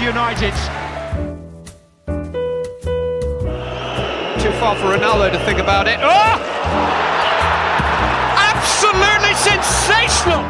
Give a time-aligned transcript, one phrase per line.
[0.00, 0.60] Manchester United's.
[4.42, 5.98] Too far for Ronaldo to think about it.
[6.00, 6.36] Oh!
[8.36, 10.44] Absolutely sensational!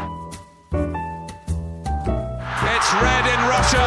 [2.62, 3.82] It's red in Russia.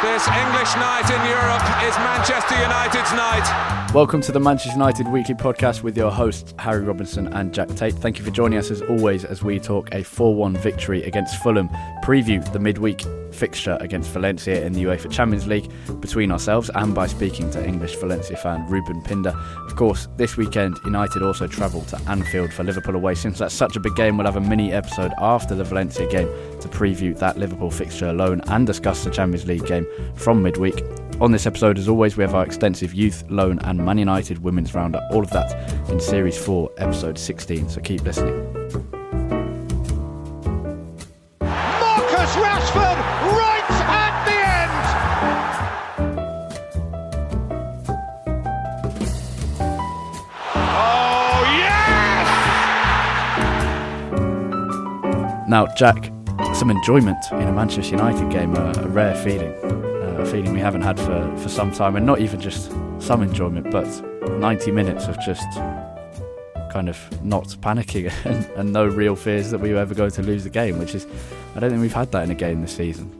[0.00, 3.68] This English night in Europe is Manchester United's night.
[3.94, 7.94] Welcome to the Manchester United Weekly Podcast with your hosts, Harry Robinson and Jack Tait.
[7.94, 11.42] Thank you for joining us as always as we talk a 4 1 victory against
[11.42, 11.68] Fulham,
[12.04, 17.06] preview the midweek fixture against Valencia in the UEFA Champions League between ourselves and by
[17.06, 19.34] speaking to English Valencia fan Reuben Pinder.
[19.66, 23.14] Of course, this weekend, United also travel to Anfield for Liverpool away.
[23.14, 26.28] Since that's such a big game, we'll have a mini episode after the Valencia game
[26.60, 30.82] to preview that Liverpool fixture alone and discuss the Champions League game from midweek.
[31.20, 34.72] On this episode, as always, we have our extensive youth, loan, and Man United women's
[34.72, 35.02] roundup.
[35.10, 37.68] All of that in Series 4, Episode 16.
[37.70, 38.47] So keep listening.
[55.58, 56.12] Now, Jack,
[56.54, 60.60] some enjoyment in a Manchester United game, a, a rare feeling, uh, a feeling we
[60.60, 62.70] haven't had for, for some time, and not even just
[63.00, 63.88] some enjoyment, but
[64.38, 65.52] 90 minutes of just
[66.70, 70.22] kind of not panicking and, and no real fears that we were ever going to
[70.22, 71.08] lose the game, which is,
[71.56, 73.10] I don't think we've had that in a game this season.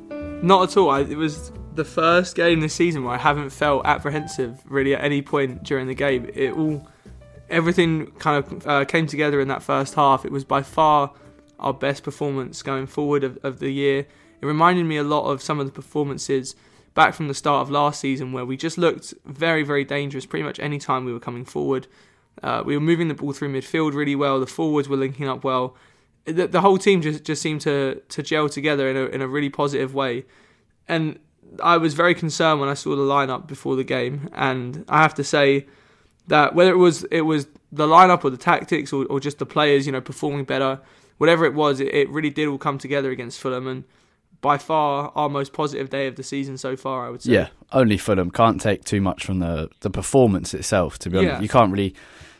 [0.41, 0.91] Not at all.
[0.91, 5.03] I, it was the first game this season where I haven't felt apprehensive really at
[5.03, 6.31] any point during the game.
[6.35, 6.87] It all,
[7.51, 10.25] everything kind of uh, came together in that first half.
[10.25, 11.11] It was by far
[11.59, 14.07] our best performance going forward of, of the year.
[14.41, 16.55] It reminded me a lot of some of the performances
[16.95, 20.45] back from the start of last season where we just looked very, very dangerous pretty
[20.45, 21.87] much any time we were coming forward.
[22.43, 24.41] Uh, we were moving the ball through midfield really well.
[24.41, 25.77] The forwards were linking up well.
[26.25, 29.29] The, the whole team just, just seemed to, to gel together in a, in a
[29.29, 30.25] really positive way.
[30.87, 31.19] And
[31.63, 34.29] I was very concerned when I saw the lineup before the game.
[34.33, 35.67] And I have to say
[36.29, 39.47] that whether it was it was the lineup or the tactics or, or just the
[39.47, 40.81] players, you know, performing better,
[41.19, 43.67] whatever it was, it, it really did all come together against Fulham.
[43.67, 43.85] And
[44.41, 47.33] by far our most positive day of the season so far, I would say.
[47.33, 51.35] Yeah, only Fulham can't take too much from the, the performance itself, to be honest.
[51.35, 51.41] Yeah.
[51.41, 51.95] You can't really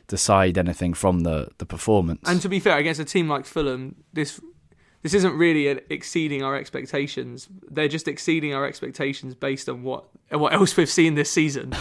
[0.07, 2.23] decide anything from the, the performance.
[2.27, 4.41] And to be fair, against a team like Fulham, this
[5.03, 7.49] this isn't really exceeding our expectations.
[7.71, 11.73] They're just exceeding our expectations based on what what else we've seen this season.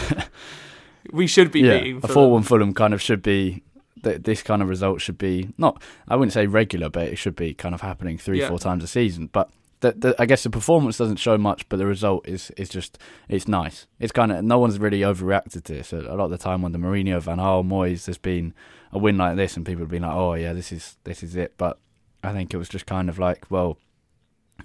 [1.12, 2.14] we should be yeah, beating a Fulham.
[2.14, 3.62] 4 1 Fulham kind of should be.
[4.02, 7.36] Th- This kind of result should be not, I wouldn't say regular, but it should
[7.36, 8.48] be kind of happening three, Yeah.
[8.48, 9.28] four times a season.
[9.32, 9.50] But
[9.80, 12.98] the, the, I guess the performance doesn't show much, but the result is is just
[13.28, 13.86] it's nice.
[14.00, 15.92] It's kind of no one's really overreacted to this.
[15.92, 18.54] A a lot of the time under Mourinho, Van Gaal, Moyes, there's been
[18.92, 21.36] a win like this, and people have been like, "Oh yeah, this is this is
[21.36, 21.78] it." But
[22.24, 23.78] I think it was just kind of like, well,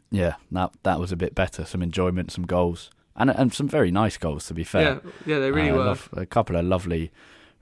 [0.09, 1.65] yeah, that that was a bit better.
[1.65, 4.47] Some enjoyment, some goals, and and some very nice goals.
[4.47, 5.83] To be fair, yeah, yeah, they really Uh, were.
[5.85, 7.11] lov- a couple of lovely,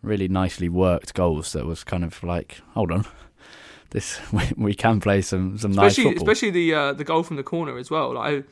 [0.01, 1.53] really nicely worked goals.
[1.53, 3.05] That was kind of like, hold on,
[3.91, 6.29] this we, we can play some some nice especially football.
[6.29, 8.13] especially the uh, the goal from the corner as well.
[8.13, 8.43] Like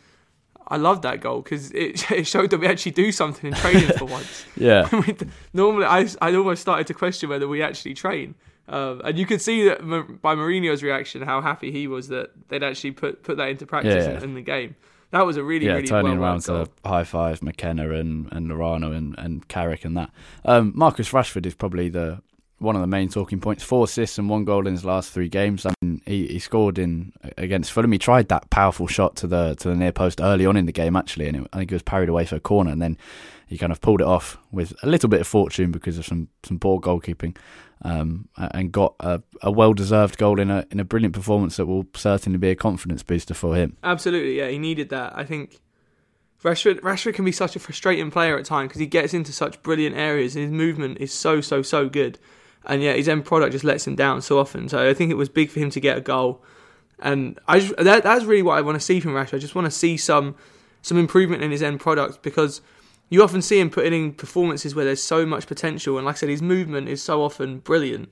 [0.69, 3.55] I, I love that goal because it, it showed that we actually do something in
[3.57, 4.45] training for once.
[4.55, 5.15] yeah, We-
[5.53, 8.35] Normally, I I almost started to question whether we actually train.
[8.67, 9.79] Um, and you could see that
[10.21, 14.05] by Mourinho's reaction how happy he was that they'd actually put put that into practice
[14.05, 14.17] Yeah, yeah.
[14.17, 14.75] in, in the game.
[15.11, 16.65] That was a really yeah, really turning well around goal.
[16.65, 20.11] to high five McKenna and and Lorano and and Carrick and that.
[20.45, 22.21] Um, Marcus Rashford is probably the
[22.59, 23.63] one of the main talking points.
[23.63, 25.65] Four assists and one goal in his last three games.
[25.65, 27.91] I mean, he, he scored in against Fulham.
[27.91, 30.71] He tried that powerful shot to the to the near post early on in the
[30.71, 32.97] game actually, and it, I think it was parried away for a corner, and then
[33.47, 36.27] he kind of pulled it off with a little bit of fortune because of some
[36.43, 37.35] some poor goalkeeping.
[37.81, 41.65] Um, and got a, a well deserved goal in a in a brilliant performance that
[41.65, 43.77] will certainly be a confidence booster for him.
[43.83, 45.13] Absolutely, yeah, he needed that.
[45.15, 45.61] I think
[46.43, 49.61] Rashford Rashford can be such a frustrating player at times because he gets into such
[49.61, 52.17] brilliant areas and his movement is so so so good,
[52.65, 54.69] and yet his end product just lets him down so often.
[54.69, 56.41] So I think it was big for him to get a goal,
[56.99, 59.35] and I just, that that's really what I want to see from Rashford.
[59.35, 60.35] I just want to see some
[60.81, 62.61] some improvement in his end product because
[63.09, 66.19] you often see him putting in performances where there's so much potential, and like I
[66.19, 68.09] said, his movement is so often brilliant,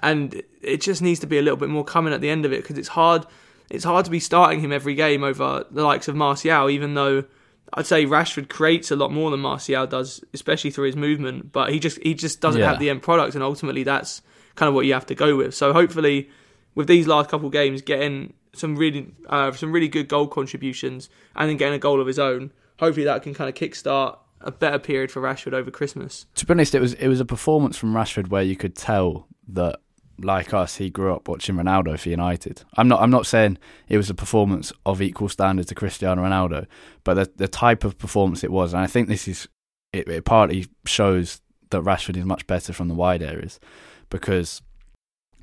[0.00, 2.52] and it just needs to be a little bit more coming at the end of
[2.52, 3.26] it because it's hard.
[3.70, 7.24] It's hard to be starting him every game over the likes of Martial, even though
[7.72, 11.52] I'd say Rashford creates a lot more than Martial does, especially through his movement.
[11.52, 12.70] But he just he just doesn't Yeah.
[12.70, 14.22] have the end product, and ultimately that's
[14.56, 15.54] kind of what you have to go with.
[15.54, 16.28] So hopefully,
[16.74, 21.08] with these last couple of games, getting some really uh, some really good goal contributions,
[21.36, 22.50] and then getting a goal of his own,
[22.80, 26.26] hopefully that can kind of kickstart a better period for Rashford over Christmas.
[26.34, 29.26] to be honest, it was it was a performance from Rashford where you could tell
[29.48, 29.80] that,
[30.18, 32.62] like us, he grew up watching Ronaldo for United.
[32.76, 33.58] I'm not I'm not saying
[33.88, 36.66] it was a performance of equal standard to Cristiano Ronaldo,
[37.04, 39.48] but the the type of performance it was, and I think this is
[39.92, 41.40] it, it partly shows
[41.70, 43.60] that Rashford is much better from the wide areas
[44.08, 44.62] because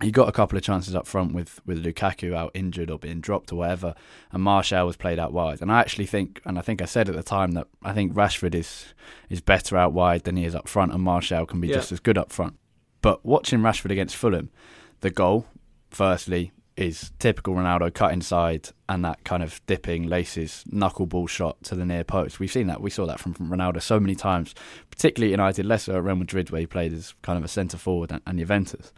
[0.01, 3.19] he got a couple of chances up front with, with Lukaku out injured or being
[3.19, 3.95] dropped or whatever,
[4.31, 5.61] and Martial was played out wide.
[5.61, 8.13] And I actually think, and I think I said at the time that I think
[8.13, 8.93] Rashford is
[9.29, 11.75] is better out wide than he is up front, and Martial can be Yeah.
[11.75, 12.57] just as good up front.
[13.01, 14.49] But watching Rashford against Fulham,
[15.01, 15.45] the goal,
[15.89, 21.73] firstly, is typical Ronaldo cut inside and that kind of dipping laces knuckleball shot to
[21.73, 22.39] the near post.
[22.39, 22.81] We've seen that.
[22.81, 24.53] We saw that from, from Ronaldo so many times,
[24.91, 27.77] particularly United, less so at Real Madrid where he played as kind of a centre
[27.77, 28.93] forward and, and Juventus.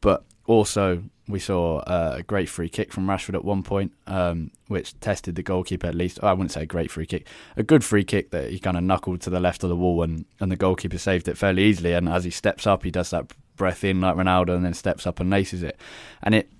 [0.00, 4.50] But also, we saw uh, a great free kick from Rashford at one point, um,
[4.68, 6.22] which tested the goalkeeper at least.
[6.22, 7.26] I wouldn't say a great free kick,
[7.56, 10.02] a good free kick that he kind of knuckled to the left of the wall,
[10.02, 11.92] and, and the goalkeeper saved it fairly easily.
[11.92, 15.06] And as he steps up, he does that breath in like Ronaldo, and then steps
[15.06, 15.78] up and laces it.
[16.22, 16.50] And it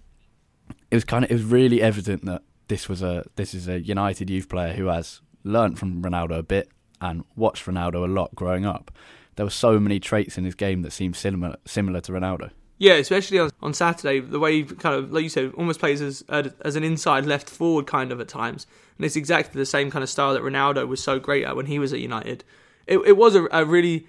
[0.91, 3.81] it was kind of it was really evident that this was a this is a
[3.81, 6.69] United youth player who has learnt from Ronaldo a bit
[7.01, 8.91] and watched Ronaldo a lot growing up.
[9.37, 12.51] There were so many traits in his game that seemed similar similar to Ronaldo.
[12.79, 16.03] Yeah, especially on, on Saturday, the way he kind of, like you said, almost plays
[16.03, 18.67] as as an inside left forward kind of at times,
[18.99, 21.67] and it's exactly the same kind of style that Ronaldo was so great at when
[21.67, 22.45] he was at United.
[22.87, 24.07] It, it was a, a really,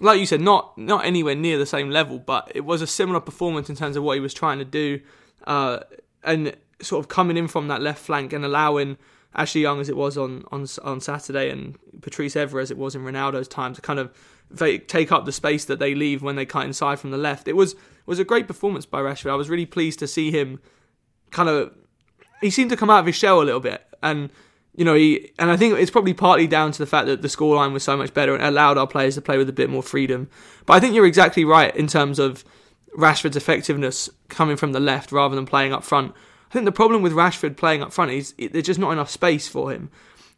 [0.00, 3.20] like you said, not not anywhere near the same level, but it was a similar
[3.20, 5.00] performance in terms of what he was trying to do,
[5.46, 5.80] uh,
[6.22, 8.98] and sort of coming in from that left flank and allowing
[9.34, 12.94] Ashley Young as it was on on on Saturday and Patrice Evra as it was
[12.94, 14.10] in Ronaldo's time to kind of
[14.88, 17.46] take up the space that they leave when they cut inside from the left.
[17.48, 17.76] It was
[18.10, 19.30] was a great performance by Rashford.
[19.30, 20.60] I was really pleased to see him
[21.30, 21.72] kind of
[22.40, 24.30] he seemed to come out of his shell a little bit and
[24.74, 27.28] you know he and I think it's probably partly down to the fact that the
[27.28, 29.82] scoreline was so much better and allowed our players to play with a bit more
[29.82, 30.28] freedom.
[30.66, 32.44] But I think you're exactly right in terms of
[32.98, 36.12] Rashford's effectiveness coming from the left rather than playing up front.
[36.50, 39.46] I think the problem with Rashford playing up front is there's just not enough space
[39.46, 39.88] for him.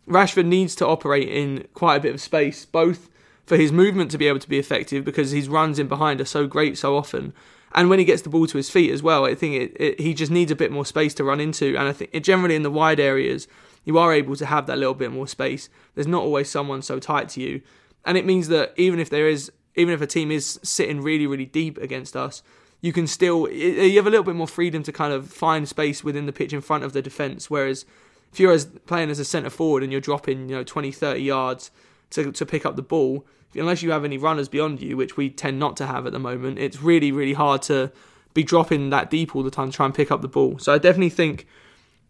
[0.07, 3.09] Rashford needs to operate in quite a bit of space, both
[3.47, 6.27] for his movement to be able to be effective because his runs in behind are
[6.27, 7.33] so great so often,
[7.75, 9.25] and when he gets the ball to his feet as well.
[9.25, 11.89] I think it, it, he just needs a bit more space to run into, and
[11.89, 13.49] I think generally in the wide areas
[13.85, 15.69] you are able to have that little bit more space.
[15.95, 17.63] There's not always someone so tight to you,
[18.05, 21.27] and it means that even if there is, even if a team is sitting really
[21.27, 22.43] really deep against us,
[22.81, 26.05] you can still you have a little bit more freedom to kind of find space
[26.05, 27.51] within the pitch in front of the defence.
[27.51, 27.87] Whereas
[28.33, 31.21] if you're as playing as a centre forward and you're dropping you know 20 30
[31.21, 31.71] yards
[32.11, 35.31] to to pick up the ball, unless you have any runners beyond you, which we
[35.31, 37.93] tend not to have at the moment, it's really really hard to
[38.35, 40.59] be dropping that deep all the time to try and pick up the ball.
[40.59, 41.47] So I definitely think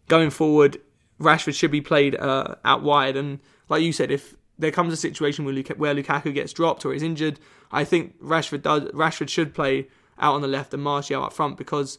[0.07, 0.79] going forward,
[1.19, 3.15] Rashford should be played uh, out wide.
[3.15, 6.85] And like you said, if there comes a situation where, Luka- where Lukaku gets dropped
[6.85, 7.39] or is injured,
[7.71, 8.83] I think Rashford does.
[8.91, 9.87] Rashford should play
[10.19, 11.97] out on the left and Martial up front because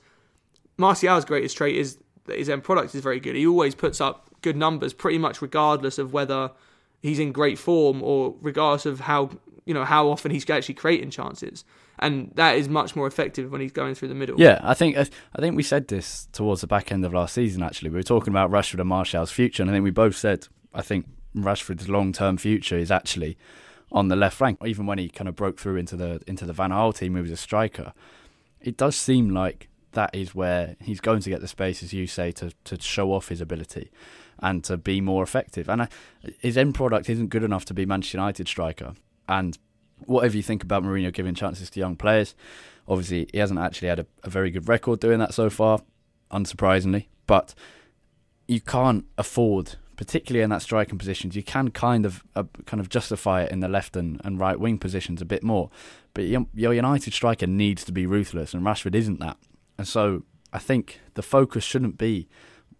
[0.76, 3.36] Martial's greatest trait is that his end product is very good.
[3.36, 6.50] He always puts up good numbers, pretty much regardless of whether
[7.04, 9.28] he's in great form or regardless of how
[9.66, 11.64] you know how often he's actually creating chances.
[11.98, 14.40] And that is much more effective when he's going through the middle.
[14.40, 15.04] Yeah, I think I
[15.38, 17.62] think we said this towards the back end of last season.
[17.62, 20.48] Actually, we were talking about Rashford and Martial's future, and I think we both said
[20.72, 21.06] I think
[21.36, 23.36] Rashford's long term future is actually
[23.92, 24.58] on the left flank.
[24.64, 27.22] Even when he kind of broke through into the into the Van Gaal team, he
[27.22, 27.92] was a striker.
[28.62, 32.06] It does seem like that is where he's going to get the space, as you
[32.06, 33.90] say, to to show off his ability
[34.40, 35.68] and to be more effective.
[35.68, 35.86] And uh,
[36.38, 38.94] his end product isn't good enough to be Manchester United striker.
[39.28, 39.58] And
[40.06, 42.34] whatever you think about Mourinho giving chances to young players,
[42.88, 45.80] obviously he hasn't actually had a, a very good record doing that so far,
[46.30, 47.06] unsurprisingly.
[47.26, 47.54] But
[48.46, 52.88] you can't afford particularly in that striking positions, you can kind of uh, kind of
[52.88, 55.70] justify it in the left and, and right wing positions a bit more.
[56.12, 59.36] But your United striker needs to be ruthless, and Rashford isn't that.
[59.78, 60.22] And so
[60.52, 62.28] I think the focus shouldn't be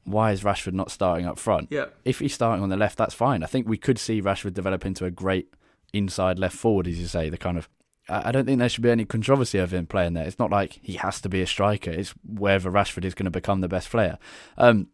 [0.05, 1.69] why is Rashford not starting up front?
[1.71, 1.87] Yeah.
[2.05, 3.43] If he's starting on the left, that's fine.
[3.43, 5.55] I think we could see Rashford develop into a great
[5.93, 7.29] inside left forward, as you say.
[7.29, 7.69] The kind of
[8.09, 10.27] I don't think there should be any controversy over him playing there.
[10.27, 11.91] It's not like he has to be a striker.
[11.91, 14.19] It's wherever Rashford is going to become the best player.
[14.59, 14.89] Um,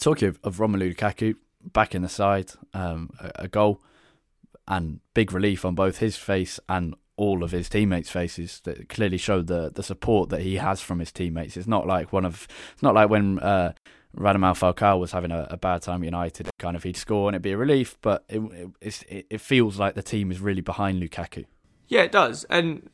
[0.00, 1.36] Talking of, of Romelu Lukaku,
[1.72, 3.80] back in the side, um, a, a, goal
[4.66, 9.16] and big relief on both his face and all of his teammates' faces that clearly
[9.16, 11.56] showed the the support that he has from his teammates.
[11.56, 13.74] It's not like one of it's not like when uh,
[14.16, 16.48] Radamel Falcao was having a, a, bad time at United.
[16.58, 18.40] Kind of he'd score and it'd be a relief, but it,
[18.80, 21.44] it, it feels like the team is really behind Lukaku.
[21.88, 22.44] Yeah, it does.
[22.44, 22.88] And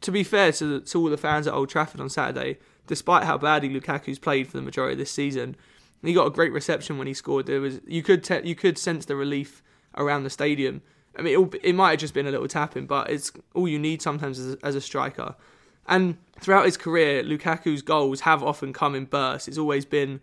[0.00, 3.36] to be fair to, to all the fans at Old Trafford on Saturday, despite how
[3.36, 5.56] badly Lukaku's played for the majority of this season,
[6.02, 7.46] he got a great reception when he scored.
[7.46, 9.62] There was you could te- you could sense the relief
[9.96, 10.82] around the stadium.
[11.18, 13.78] I mean, it, it might have just been a little tapping, but it's all you
[13.78, 15.34] need sometimes as as a striker.
[15.86, 19.48] And throughout his career, Lukaku's goals have often come in bursts.
[19.48, 20.20] It's always been,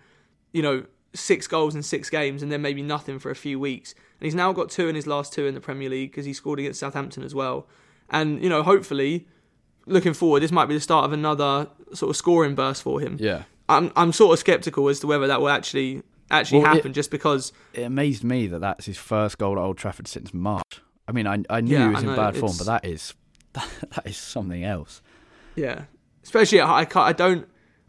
[0.57, 0.83] you know,
[1.13, 3.93] six goals in six games and then maybe nothing for a few weeks.
[4.19, 6.33] And he's now got two in his last two in the Premier League because he
[6.33, 7.67] scored against Southampton as well.
[8.09, 9.27] And, you know, hopefully,
[9.85, 13.17] looking forward, this might be the start of another sort of scoring burst for him.
[13.19, 13.43] Yeah.
[13.69, 16.91] I'm I'm sort of skeptical as to whether that will actually actually well, happen.
[16.91, 20.33] It, just because it amazed me that that's his first goal at Old Trafford since
[20.33, 20.81] March.
[21.07, 23.13] I mean, I I knew yeah, he was in bad form, but that is
[23.53, 25.01] that, that is something else.
[25.57, 25.83] Yeah,
[26.23, 27.45] especially I can't I don't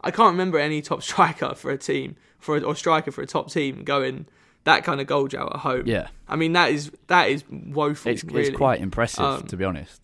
[0.09, 3.27] I can't remember any top striker for a team for a, or striker for a
[3.27, 4.27] top team going
[4.65, 5.85] that kind of goal drought at home.
[5.87, 8.13] Yeah, I mean that is that is woeful.
[8.13, 8.49] It's, really.
[8.49, 10.01] it's quite impressive um, to be honest.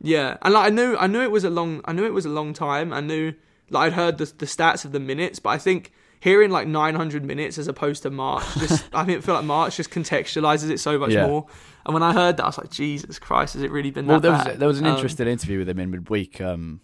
[0.00, 2.26] Yeah, and like I knew I knew it was a long I knew it was
[2.26, 2.92] a long time.
[2.92, 3.34] I knew
[3.70, 7.22] like I'd heard the the stats of the minutes, but I think hearing like 900
[7.22, 10.80] minutes as opposed to March, just I think I feel like March just contextualizes it
[10.80, 11.26] so much yeah.
[11.26, 11.46] more.
[11.84, 14.20] And when I heard that, I was like, Jesus Christ, has it really been well,
[14.20, 14.46] that there bad?
[14.48, 16.40] Was, there was an um, interesting interview with him in midweek.
[16.40, 16.80] Um,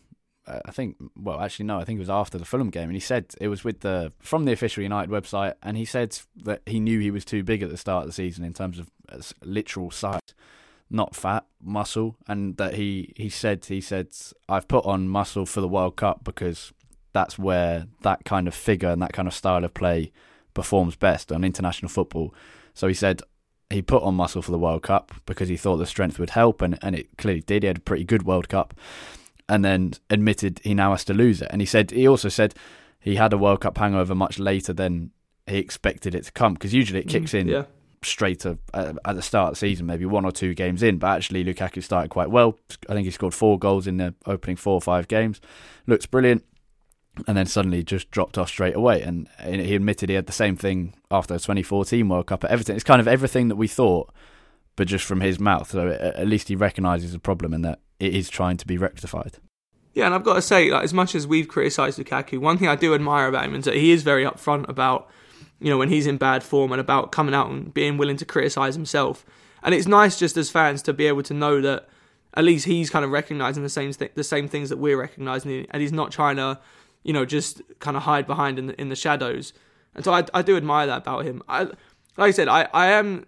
[0.51, 2.95] Uh, I think, well, actually, no, I think it was after the Fulham game, and
[2.95, 6.63] he said it was with the from the official United website, and he said that
[6.67, 8.91] he knew he was too big at the start of the season in terms of
[9.09, 10.35] uh, literal size
[10.91, 14.09] not fat, muscle, and that he he said he said
[14.49, 16.73] I've put on muscle for the World Cup because
[17.13, 20.13] that's where that kind of figure and that kind of style of play
[20.53, 22.35] performs best on international football.
[22.75, 23.23] So he said
[23.71, 26.61] he put on muscle for the World Cup because he thought the strength would help,
[26.61, 27.63] and, and it clearly did.
[27.63, 28.75] He had a pretty good World Cup,
[29.51, 31.49] and then admitted he now has to lose it.
[31.51, 32.55] And he said he also said
[33.01, 35.11] he had a World Cup hangover much later than
[35.47, 37.65] he expected it to come because usually it kicks in yeah.
[38.03, 40.99] straight to, uh, at the start of the season, maybe one or two games in.
[40.99, 42.59] But actually, Lukaku started quite well.
[42.89, 45.41] I think he scored four goals in the opening four or five games.
[45.87, 46.45] Looks brilliant
[47.27, 49.03] and then suddenly just dropped off straight away.
[49.03, 52.77] And he admitted he had the same thing after the 2014 World Cup at Everton.
[52.77, 54.15] It's kind of everything that we thought,
[54.77, 55.73] but just from his mouth.
[55.73, 59.37] So at least he recognises the problem and that it is trying to be rectified.
[59.95, 62.69] Yeah, and I've got to say, like, as much as we've criticised Lukaku, one thing
[62.69, 65.09] I do admire about him is that he is very upfront about,
[65.61, 68.25] you know, when he's in bad form and about coming out and being willing to
[68.25, 69.27] criticise himself.
[69.63, 71.89] And it's nice just as fans to be able to know that
[72.35, 75.67] at least he's kind of recognising the same th- the same things that we're recognising,
[75.71, 76.61] and he's not trying to
[77.03, 79.53] you know, just kind of hide behind in the, in the shadows.
[79.95, 81.43] And so I, I do admire that about him.
[81.49, 83.27] I, like I said, I, I am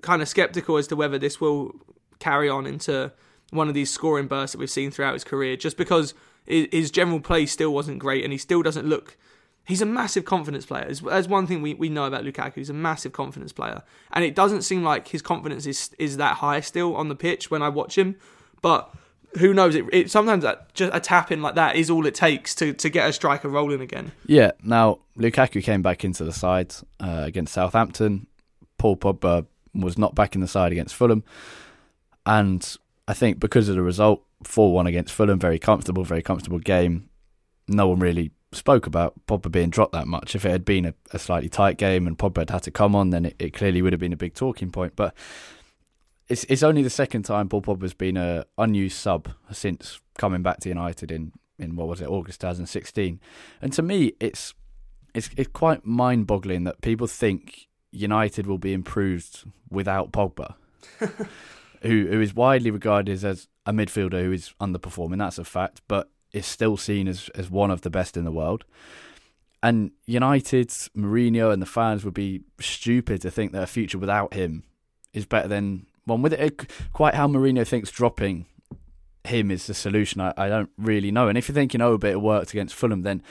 [0.00, 1.72] kind of skeptical as to whether this will
[2.18, 3.12] carry on into
[3.54, 6.14] one of these scoring bursts that we've seen throughout his career, just because
[6.46, 9.16] his general play still wasn't great and he still doesn't look.
[9.66, 10.90] He's a massive confidence player.
[11.10, 12.56] As one thing we, we know about Lukaku.
[12.56, 13.82] He's a massive confidence player.
[14.12, 17.50] And it doesn't seem like his confidence is, is that high still on the pitch
[17.50, 18.16] when I watch him.
[18.60, 18.94] But
[19.38, 19.74] who knows?
[19.74, 22.74] It, it sometimes that just a tap in like that is all it takes to,
[22.74, 24.12] to get a striker rolling again.
[24.26, 24.50] Yeah.
[24.62, 28.26] Now Lukaku came back into the side uh, against Southampton.
[28.76, 31.24] Paul Pogba was not back in the side against Fulham,
[32.26, 36.58] and I think because of the result, four one against Fulham, very comfortable, very comfortable
[36.58, 37.08] game.
[37.68, 40.34] No one really spoke about Pogba being dropped that much.
[40.34, 42.94] If it had been a, a slightly tight game and Pogba had had to come
[42.94, 44.94] on, then it, it, clearly would have been a big talking point.
[44.96, 45.14] But
[46.28, 50.60] it's it's only the second time Paul Pogba's been a unused sub since coming back
[50.60, 53.20] to United in, in what was it August 2016,
[53.60, 54.54] and to me it's
[55.14, 60.54] it's it's quite mind boggling that people think United will be improved without Pogba,
[61.84, 65.18] who who is widely regarded as a midfielder who is underperforming.
[65.18, 68.32] That's a fact, but is still seen as as one of the best in the
[68.32, 68.64] world.
[69.62, 74.34] And United's Mourinho and the fans would be stupid to think that a future without
[74.34, 74.64] him
[75.14, 76.68] is better than one with it.
[76.92, 78.44] Quite how Mourinho thinks dropping
[79.24, 81.28] him is the solution, I, I don't really know.
[81.28, 83.22] And if you're thinking, oh, but it worked against Fulham, then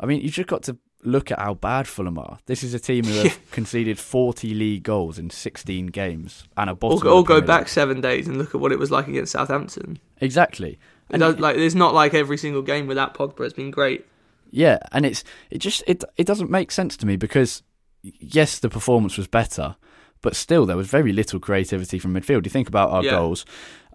[0.00, 2.38] I mean, you just got to look at how bad Fulham are.
[2.46, 6.74] This is a team who have conceded 40 league goals in 16 games and a
[6.74, 7.06] bottom.
[7.06, 9.98] Or, or go back seven days and look at what it was like against Southampton.
[10.20, 10.78] Exactly.
[11.10, 14.06] And does, like, it's not like every single game without Pogba has been great.
[14.50, 17.62] Yeah, and it's it just it it doesn't make sense to me because
[18.02, 19.76] yes, the performance was better,
[20.20, 22.44] but still there was very little creativity from midfield.
[22.44, 23.12] You think about our yeah.
[23.12, 23.46] goals,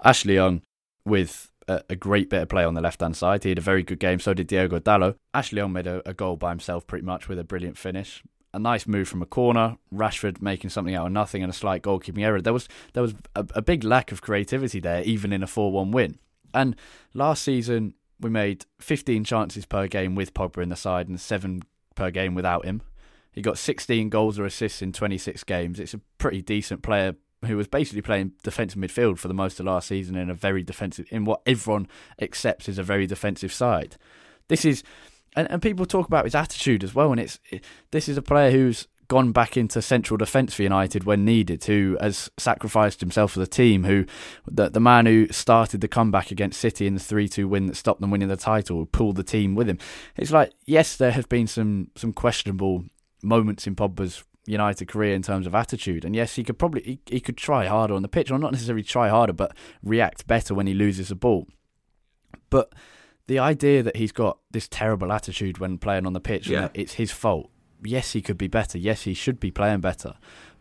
[0.04, 0.64] Ashley Young
[1.06, 3.44] with a, a, great bit of play on the left hand side.
[3.44, 4.20] He had a very good game.
[4.20, 5.16] So did Diogo Dalot.
[5.34, 8.24] Ashley Young made a, a goal by himself, pretty much with a brilliant finish.
[8.54, 9.78] A nice move from a corner.
[9.94, 12.42] Rashford making something out of nothing and a slight goalkeeping error.
[12.42, 15.72] There was there was a, a big lack of creativity there, even in a four
[15.72, 16.18] one win.
[16.54, 16.76] And
[17.14, 21.62] last season we made 15 chances per game with Pogba in the side and seven
[21.96, 22.82] per game without him.
[23.32, 25.80] He got 16 goals or assists in 26 games.
[25.80, 29.66] It's a pretty decent player who was basically playing defensive midfield for the most of
[29.66, 31.88] last season in a very defensive in what everyone
[32.22, 33.98] accepts is a very defensive side.
[34.48, 34.84] This is
[35.36, 38.22] and, and people talk about his attitude as well and it's it, this is a
[38.22, 43.32] player who's gone back into central defence for United when needed, who has sacrificed himself
[43.32, 44.06] for the team, who
[44.48, 47.76] the the man who started the comeback against City in the three two win that
[47.76, 49.78] stopped them winning the title, pulled the team with him.
[50.16, 52.86] It's like yes, there have been some some questionable
[53.24, 56.06] moments in Pogba's United career in terms of attitude.
[56.06, 58.52] And yes, he could probably he, he could try harder on the pitch, or not
[58.52, 61.48] necessarily try harder, but react better when he loses a ball.
[62.50, 62.74] But
[63.28, 66.64] the idea that he's got this terrible attitude when playing on the pitch yeah.
[66.64, 67.50] and it's his fault.
[67.84, 68.78] Yes, he could be better.
[68.78, 70.16] Yes, he should be playing better.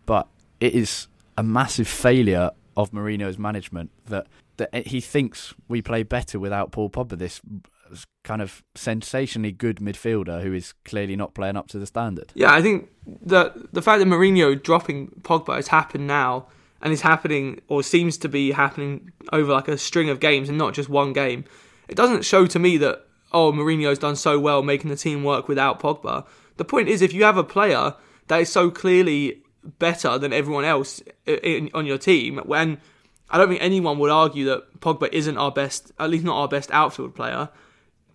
[0.05, 0.29] But
[0.61, 4.27] it is a massive failure of Mourinho's management that
[4.59, 7.18] that he thinks we play better without Paul Pogba.
[7.18, 7.40] This
[8.25, 12.33] kind of sensationally good midfielder who is clearly not playing up to the standard.
[12.35, 16.46] Yeah, I think the the fact that Mourinho dropping Pogba has happened now
[16.83, 20.59] and is happening or seems to be happening over like a string of games and
[20.59, 21.44] not just one game.
[21.88, 25.49] It doesn't show to me that oh Mourinho's done so well making the team work
[25.49, 26.27] without Pogba.
[26.57, 27.94] The point is if you have a player
[28.29, 29.42] that is so clearly
[29.79, 32.79] better than everyone else in, on your team when
[33.31, 36.49] I don't think anyone would argue that Pogba isn't our best, at least not our
[36.49, 37.49] best outfield player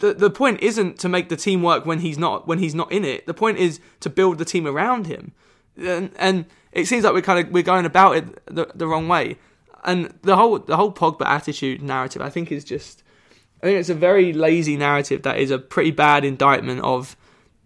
[0.02, 2.92] the the point isn't to make the team work when he's not when he's not
[2.92, 3.26] in it.
[3.28, 5.32] The point is to build the team around him,
[5.78, 9.08] and, and it seems like we're kind of we're going about it the, the wrong
[9.08, 9.38] way.
[9.84, 13.04] And the whole the whole Pogba attitude narrative, I think, is just
[13.62, 17.16] I think it's a very lazy narrative that is a pretty bad indictment of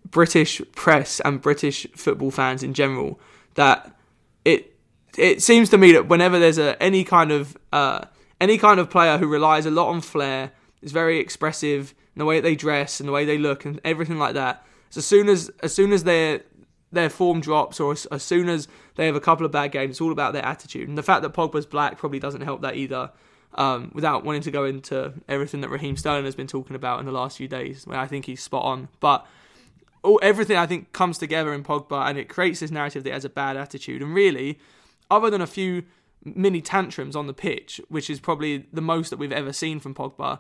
[0.10, 3.19] British press and British football fans in general.
[3.56, 3.98] That
[4.43, 4.76] it
[5.17, 8.02] it seems to me that whenever there's a any kind of uh,
[8.41, 12.25] any kind of player who relies a lot on flair, is very expressive, and the
[12.25, 14.65] way they dress and the way they look and everything like that.
[14.89, 16.41] So as soon as as soon as their
[16.91, 19.91] their form drops or as, as soon as they have a couple of bad games,
[19.91, 20.88] it's all about their attitude.
[20.88, 23.12] And the fact that Pogba's black probably doesn't help that either.
[23.58, 27.06] Um, without wanting to go into everything that Raheem Sterling has been talking about in
[27.06, 28.89] the last few days, where I think he's spot on.
[28.99, 29.25] But
[30.04, 33.13] all, everything I think comes together in Pogba, and it creates this narrative that he
[33.13, 34.01] has a bad attitude.
[34.01, 34.60] And really,
[35.10, 35.84] other than a few
[36.23, 39.93] mini tantrums on the pitch, which is probably the most that we've ever seen from
[39.93, 40.39] Pogba,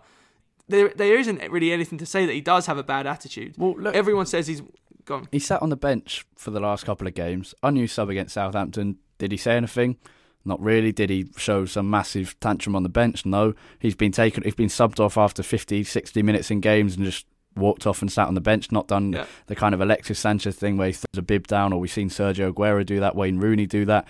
[0.67, 3.55] there there isn't really anything to say that he does have a bad attitude.
[3.57, 4.61] Well, look, everyone says he's
[5.05, 5.27] gone.
[5.31, 7.53] He sat on the bench for the last couple of games.
[7.63, 8.97] Unused sub against Southampton.
[9.17, 9.97] Did he say anything?
[10.43, 10.91] Not really.
[10.91, 13.25] Did he show some massive tantrum on the bench?
[13.25, 13.53] No.
[13.79, 14.43] He's been taken.
[14.43, 17.25] He's been subbed off after 50, 60 minutes in games and just
[17.55, 18.71] walked off and sat on the bench.
[18.71, 19.25] Not done yeah.
[19.47, 22.09] the kind of Alexis Sanchez thing where he throws a bib down, or we've seen
[22.09, 24.07] Sergio Aguero do that, Wayne Rooney do that.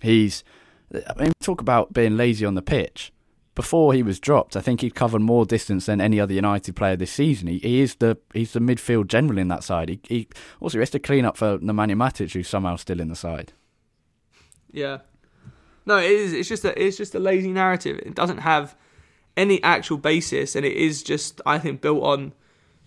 [0.00, 0.42] He's.
[0.92, 3.12] I mean, talk about being lazy on the pitch
[3.56, 6.94] before he was dropped, I think he'd covered more distance than any other United player
[6.94, 7.48] this season.
[7.48, 9.88] He, he is the he's the midfield general in that side.
[9.88, 10.28] He, he
[10.60, 13.54] also he has to clean up for Nemanja Matic, who's somehow still in the side.
[14.70, 14.98] Yeah,
[15.86, 16.32] no, it is.
[16.34, 17.98] It's just a it's just a lazy narrative.
[17.98, 18.76] It doesn't have
[19.36, 22.34] any actual basis, and it is just I think built on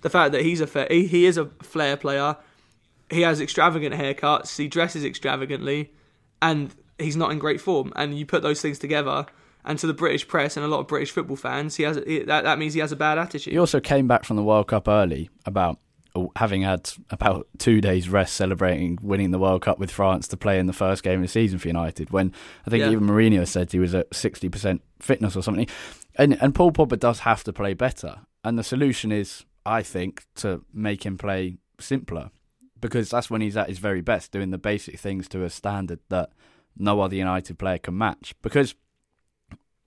[0.02, 2.38] the fact that he's a he, he is a flair player.
[3.10, 4.56] He has extravagant haircuts.
[4.56, 5.94] He dresses extravagantly,
[6.44, 7.92] and he's not in great form.
[7.96, 9.26] And you put those things together
[9.70, 12.44] and to the British press and a lot of British football fans, he has that
[12.44, 13.54] that means he has a bad attitude.
[13.54, 15.78] He also came back from the World Cup early, about
[16.16, 20.38] uh, having had about two days rest celebrating winning the World Cup with France to
[20.38, 22.10] play in the first game of the season for United.
[22.10, 22.34] When
[22.66, 22.90] I think yeah.
[22.90, 25.68] even Mourinho said he was at sixty percent fitness or something,
[26.16, 30.26] and and Paul Pogba does have to play better, and the solution is, I think,
[30.38, 32.32] to make him play simpler,
[32.82, 36.00] because that's when he's at his very best, doing the basic things to a standard
[36.10, 36.32] that
[36.76, 38.34] no other United player can match.
[38.42, 38.74] Because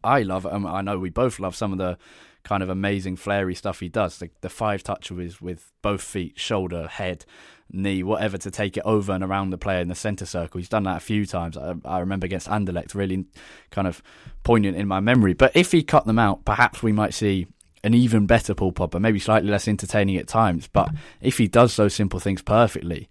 [0.05, 1.99] I love, um, I know we both love some of the
[2.45, 4.19] kind of amazing flary stuff he does.
[4.19, 7.25] The, the five touch with his with both feet, shoulder, head,
[7.71, 10.59] knee, whatever to take it over and around the player in the centre circle.
[10.59, 11.57] He's done that a few times.
[11.57, 13.25] I, I remember against Anderlecht, really
[13.71, 14.03] kind of
[14.43, 15.33] poignant in my memory.
[15.35, 17.47] But if he cut them out, perhaps we might see
[17.85, 20.69] an even better Paul Pogba, maybe slightly less entertaining at times.
[20.69, 23.09] But if he does those simple things perfectly,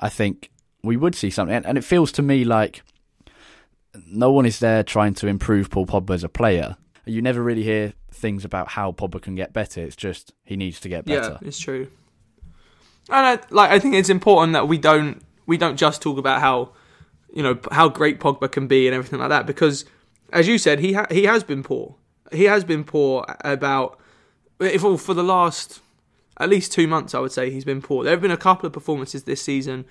[0.00, 0.50] I think
[0.82, 1.54] we would see something.
[1.54, 2.82] And, and it feels to me like
[4.06, 6.76] no one is there trying to improve Paul Pogba as a player.
[7.06, 9.82] You never really hear things about how Pogba can get better.
[9.82, 11.38] It's just he needs to get better.
[11.40, 11.88] Yeah, it's true.
[13.08, 16.40] And I, like I think it's important that we don't we don't just talk about
[16.40, 16.72] how
[17.32, 19.84] you know how great Pogba can be and everything like that because
[20.32, 21.96] as you said he ha- he has been poor.
[22.32, 23.98] He has been poor about
[24.60, 25.80] if all for the last
[26.38, 28.04] at least 2 months I would say he's been poor.
[28.04, 29.84] There have been a couple of performances this season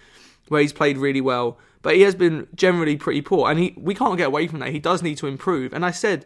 [0.47, 3.95] where he's played really well, but he has been generally pretty poor and he we
[3.95, 4.69] can't get away from that.
[4.69, 5.73] He does need to improve.
[5.73, 6.25] And I said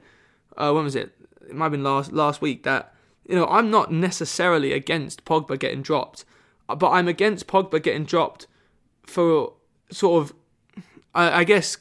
[0.57, 1.11] uh, when was it?
[1.47, 2.93] It might have been last last week that
[3.27, 6.25] you know I'm not necessarily against Pogba getting dropped,
[6.67, 8.47] but I'm against Pogba getting dropped
[9.05, 9.53] for
[9.91, 10.33] sort of
[11.13, 11.77] I, I guess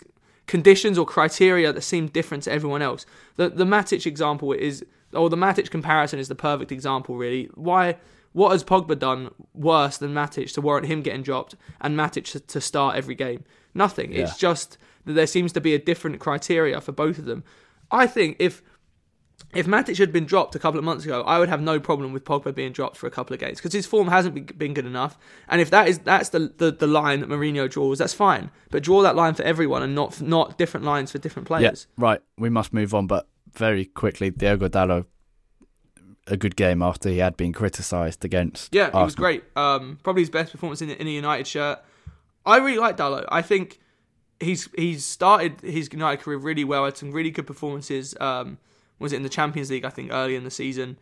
[0.47, 3.07] conditions or criteria that seem different to everyone else.
[3.37, 7.49] The the Matic example is or the Matic comparison is the perfect example really.
[7.55, 7.97] Why
[8.33, 12.61] what has Pogba done worse than Matic to warrant him getting dropped and Matic to
[12.61, 13.45] start every game?
[13.75, 14.13] Nothing.
[14.13, 14.23] Yeah.
[14.23, 17.45] It's just that there seems to be a different criteria for both of them.
[17.91, 18.63] I think if
[19.55, 22.13] if Matic had been dropped a couple of months ago, I would have no problem
[22.13, 24.87] with Pogba being dropped for a couple of games because his form hasn't been good
[24.87, 25.19] enough.
[25.49, 28.51] And if that is that's the, the, the line that Mourinho draws, that's fine.
[28.71, 31.87] But draw that line for everyone and not not different lines for different players.
[31.99, 32.21] Yeah, right.
[32.39, 35.07] We must move on, but very quickly, Diogo Dalot,
[36.27, 38.75] a good game after he had been criticised against.
[38.75, 39.05] Yeah, Arsenal.
[39.05, 39.45] was great.
[39.57, 41.81] Um, probably his best performance in, in a United shirt.
[42.45, 43.25] I really like Dalot.
[43.29, 43.79] I think
[44.41, 46.85] he's he's started his United career really well.
[46.85, 48.15] Had some really good performances.
[48.21, 48.59] Um,
[48.99, 49.85] was it in the Champions League?
[49.85, 50.99] I think early in the season.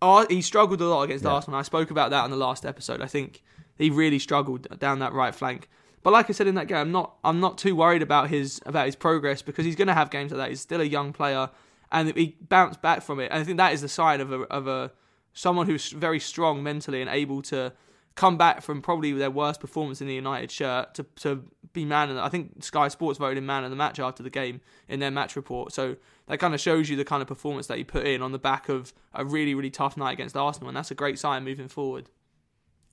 [0.00, 1.30] Oh, he struggled a lot against yeah.
[1.30, 1.60] Arsenal.
[1.60, 3.00] I spoke about that in the last episode.
[3.00, 3.42] I think
[3.78, 5.68] he really struggled down that right flank.
[6.02, 8.60] But like I said in that game, I'm not I'm not too worried about his
[8.66, 10.48] about his progress because he's going to have games like that.
[10.50, 11.50] He's still a young player,
[11.92, 13.30] and he bounced back from it.
[13.30, 14.92] And I think that is the sign of a of a
[15.32, 17.72] someone who's very strong mentally and able to
[18.14, 22.10] come back from probably their worst performance in the United shirt to to be man.
[22.10, 25.00] And I think Sky Sports voted him man of the match after the game in
[25.00, 25.72] their match report.
[25.72, 25.96] So
[26.26, 28.38] that kind of shows you the kind of performance that he put in on the
[28.38, 31.68] back of a really really tough night against Arsenal, and that's a great sign moving
[31.68, 32.08] forward.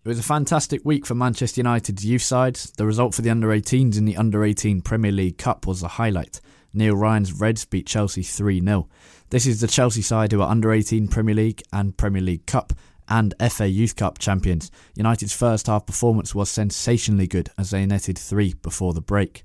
[0.06, 2.56] It was a fantastic week for Manchester United's youth side.
[2.56, 5.90] The result for the under 18s in the under 18 Premier League Cup was the
[5.90, 6.40] highlight.
[6.74, 8.88] Neil Ryan's Reds beat Chelsea 3 0.
[9.30, 12.74] This is the Chelsea side who are under 18 Premier League and Premier League Cup
[13.10, 14.72] and FA Youth Cup champions.
[14.96, 19.44] United's first half performance was sensationally good as they netted three before the break.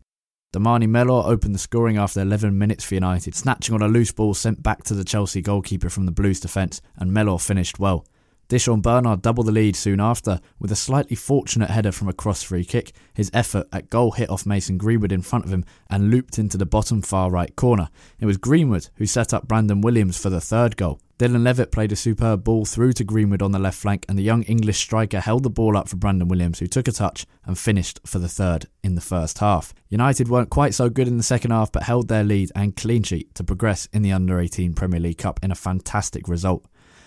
[0.53, 4.35] D'Mani Mellor opened the scoring after 11 minutes for United, snatching on a loose ball
[4.35, 8.07] sent back to the Chelsea goalkeeper from the Blues defence, and Mellor finished well.
[8.49, 12.43] Di'Shon Bernard doubled the lead soon after with a slightly fortunate header from a cross
[12.43, 12.93] free kick.
[13.15, 16.59] His effort at goal hit off Mason Greenwood in front of him and looped into
[16.59, 17.89] the bottom far right corner.
[18.21, 21.01] It was Greenwood who set up Brandon Williams for the third goal.
[21.17, 24.23] Dylan Levitt played a superb ball through to Greenwood on the left flank, and the
[24.23, 27.57] young English striker held the ball up for Brandon Williams, who took a touch and
[27.57, 29.73] finished for the third in the first half.
[29.89, 33.05] United weren't quite so good in the second half, but held their lead and clean
[33.05, 36.67] sheet to progress in the Under 18 Premier League Cup in a fantastic result.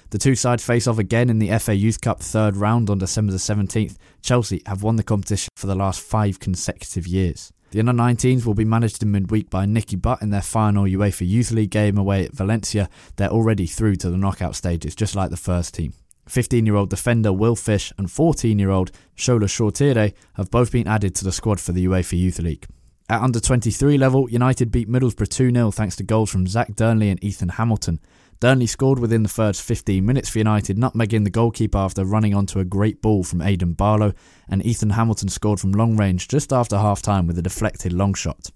[0.09, 3.33] The two sides face off again in the FA Youth Cup third round on December
[3.33, 3.97] the 17th.
[4.21, 7.51] Chelsea have won the competition for the last five consecutive years.
[7.71, 11.27] The under 19s will be managed in midweek by Nicky Butt in their final UEFA
[11.27, 12.87] Youth League game away at Valencia.
[13.17, 15.91] They're already through to the knockout stages, just like the first team.
[16.29, 20.87] 15 year old defender Will Fish and 14 year old Shola Shoretire have both been
[20.87, 22.65] added to the squad for the UEFA Youth League.
[23.09, 27.09] At under 23 level, United beat Middlesbrough 2 0 thanks to goals from Zak Dearnley
[27.09, 27.99] and Ethan Hamilton.
[28.39, 32.59] Dearnley scored within the first 15 minutes for United, nutmegging the goalkeeper after running onto
[32.59, 34.13] a great ball from Aidan Barlow,
[34.47, 38.13] and Ethan Hamilton scored from long range just after half time with a deflected long
[38.13, 38.51] shot.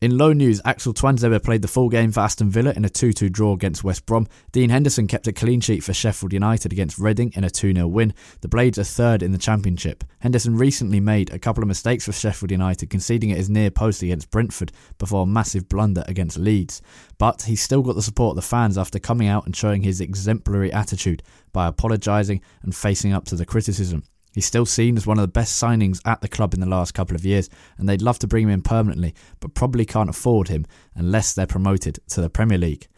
[0.00, 3.12] In low news, Axel Tuanzebe played the full game for Aston Villa in a 2
[3.12, 4.28] 2 draw against West Brom.
[4.52, 7.88] Dean Henderson kept a clean sheet for Sheffield United against Reading in a 2 0
[7.88, 8.14] win.
[8.40, 10.04] The Blades are third in the Championship.
[10.20, 14.00] Henderson recently made a couple of mistakes for Sheffield United, conceding at his near post
[14.00, 16.80] against Brentford before a massive blunder against Leeds.
[17.18, 20.00] But he's still got the support of the fans after coming out and showing his
[20.00, 24.04] exemplary attitude by apologising and facing up to the criticism.
[24.32, 26.94] He's still seen as one of the best signings at the club in the last
[26.94, 30.48] couple of years, and they'd love to bring him in permanently, but probably can't afford
[30.48, 32.88] him unless they're promoted to the Premier League.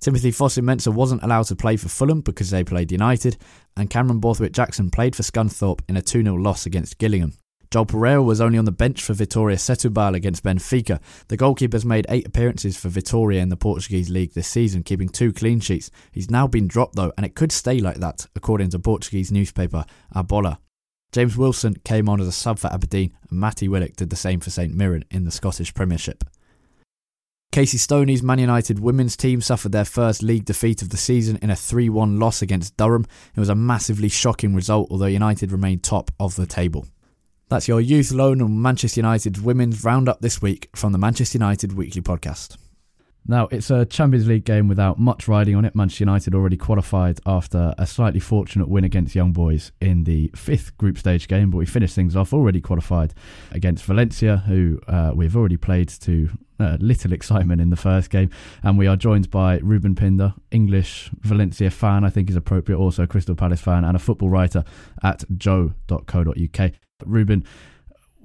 [0.00, 3.36] Timothy Fosu-Mensah wasn't allowed to play for Fulham because they played United,
[3.76, 7.34] and Cameron Borthwick Jackson played for Scunthorpe in a 2 0 loss against Gillingham.
[7.70, 11.00] Joel Pereira was only on the bench for Vitória Setúbal against Benfica.
[11.28, 15.32] The goalkeeper's made eight appearances for Vitória in the Portuguese league this season, keeping two
[15.32, 15.88] clean sheets.
[16.10, 19.84] He's now been dropped though, and it could stay like that, according to Portuguese newspaper
[20.12, 20.58] A Bola.
[21.12, 24.40] James Wilson came on as a sub for Aberdeen, and Matty Willock did the same
[24.40, 26.24] for St Mirren in the Scottish Premiership.
[27.52, 31.50] Casey Stoney's Man United women's team suffered their first league defeat of the season in
[31.50, 33.06] a 3 1 loss against Durham.
[33.34, 36.86] It was a massively shocking result, although United remained top of the table.
[37.48, 41.72] That's your youth loan on Manchester United's women's roundup this week from the Manchester United
[41.72, 42.56] Weekly Podcast.
[43.26, 45.74] Now, it's a Champions League game without much riding on it.
[45.74, 50.76] Manchester United already qualified after a slightly fortunate win against Young Boys in the fifth
[50.78, 53.14] group stage game, but we finished things off already qualified
[53.52, 58.30] against Valencia, who uh, we've already played to uh, little excitement in the first game.
[58.62, 63.06] And we are joined by Reuben Pinder, English Valencia fan, I think is appropriate, also
[63.06, 64.64] Crystal Palace fan, and a football writer
[65.02, 66.72] at joe.co.uk.
[67.04, 67.44] Reuben,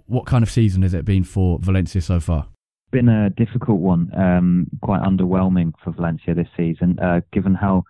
[0.07, 2.47] what kind of season has it been for Valencia so far?
[2.95, 7.83] Been a difficult one, um, quite underwhelming for Valencia this season, uh, given how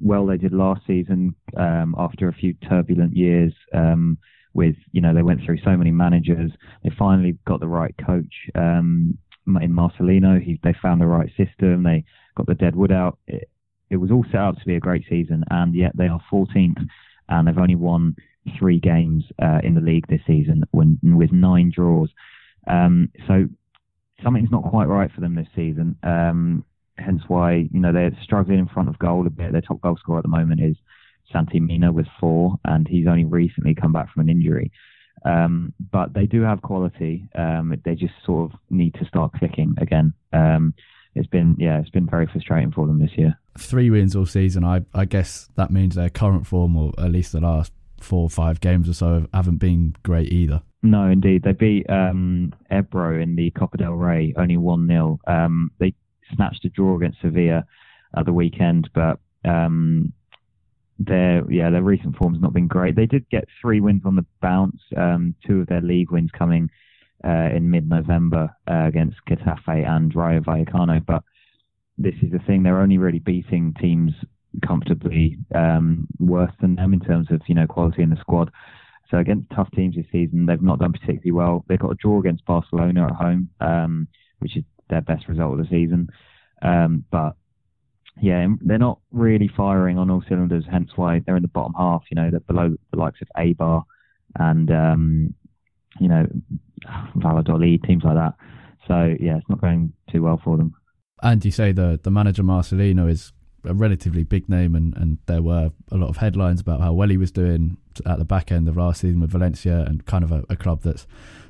[0.00, 3.52] well they did last season um, after a few turbulent years.
[3.72, 4.16] Um,
[4.52, 6.52] with you know they went through so many managers,
[6.84, 9.18] they finally got the right coach um,
[9.60, 10.40] in Marcelino.
[10.40, 11.82] He, they found the right system.
[11.82, 12.04] They
[12.36, 13.18] got the dead wood out.
[13.26, 13.50] It,
[13.90, 16.80] it was all set up to be a great season, and yet they are 14th,
[17.28, 18.14] and they've only won
[18.56, 22.10] three games uh, in the league this season, when, with nine draws.
[22.68, 23.48] Um, so
[24.24, 25.96] something's not quite right for them this season.
[26.02, 26.64] Um,
[26.96, 29.52] hence why you know they're struggling in front of goal a bit.
[29.52, 30.76] Their top goal scorer at the moment is
[31.32, 34.72] Santi Mina with four, and he's only recently come back from an injury.
[35.24, 37.28] Um, but they do have quality.
[37.34, 40.12] Um, they just sort of need to start clicking again.
[40.32, 40.74] Um,
[41.14, 43.38] it's been yeah, it's been very frustrating for them this year.
[43.58, 44.64] Three wins all season.
[44.64, 48.30] I I guess that means their current form, or at least the last four or
[48.30, 50.62] five games or so, haven't been great either.
[50.84, 51.42] No, indeed.
[51.42, 55.18] They beat um, Ebro in the Copa del Rey only 1 0.
[55.26, 55.94] Um, they
[56.34, 57.64] snatched a draw against Sevilla
[58.14, 60.12] at the weekend, but um,
[60.98, 62.96] their yeah their recent form's not been great.
[62.96, 66.68] They did get three wins on the bounce, um, two of their league wins coming
[67.26, 71.04] uh, in mid-November uh, against Getafe and Rayo Vallecano.
[71.04, 71.22] But
[71.96, 74.12] this is the thing; they're only really beating teams
[74.66, 78.50] comfortably um, worse than them in terms of you know quality in the squad.
[79.10, 81.64] So against tough teams this season, they've not done particularly well.
[81.68, 85.58] They've got a draw against Barcelona at home, um, which is their best result of
[85.58, 86.08] the season.
[86.62, 87.36] Um, but
[88.20, 90.64] yeah, they're not really firing on all cylinders.
[90.70, 92.04] Hence why they're in the bottom half.
[92.10, 93.84] You know, they're below the likes of Eibar
[94.38, 95.34] and um,
[96.00, 96.26] you know
[97.16, 98.34] Valladolid, teams like that.
[98.86, 100.74] So yeah, it's not going too well for them.
[101.22, 103.32] And you say the the manager Marcelino is
[103.64, 107.08] a relatively big name, and, and there were a lot of headlines about how well
[107.08, 110.32] he was doing at the back end of last season with Valencia, and kind of
[110.32, 111.06] a, a club that's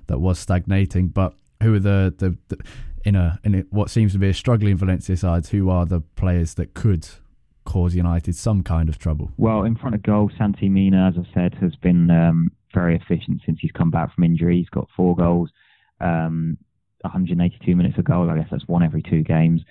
[0.06, 1.08] that was stagnating.
[1.08, 2.64] But who are the, the, the
[3.04, 5.46] in a in a, what seems to be a struggling Valencia side?
[5.48, 7.06] Who are the players that could
[7.64, 9.30] cause United some kind of trouble?
[9.36, 13.42] Well, in front of goal, Santi Mina, as I said, has been um, very efficient
[13.44, 14.58] since he's come back from injury.
[14.58, 15.50] He's got four goals,
[16.00, 16.58] um,
[17.00, 18.30] 182 minutes of goal.
[18.30, 19.62] I guess that's one every two games.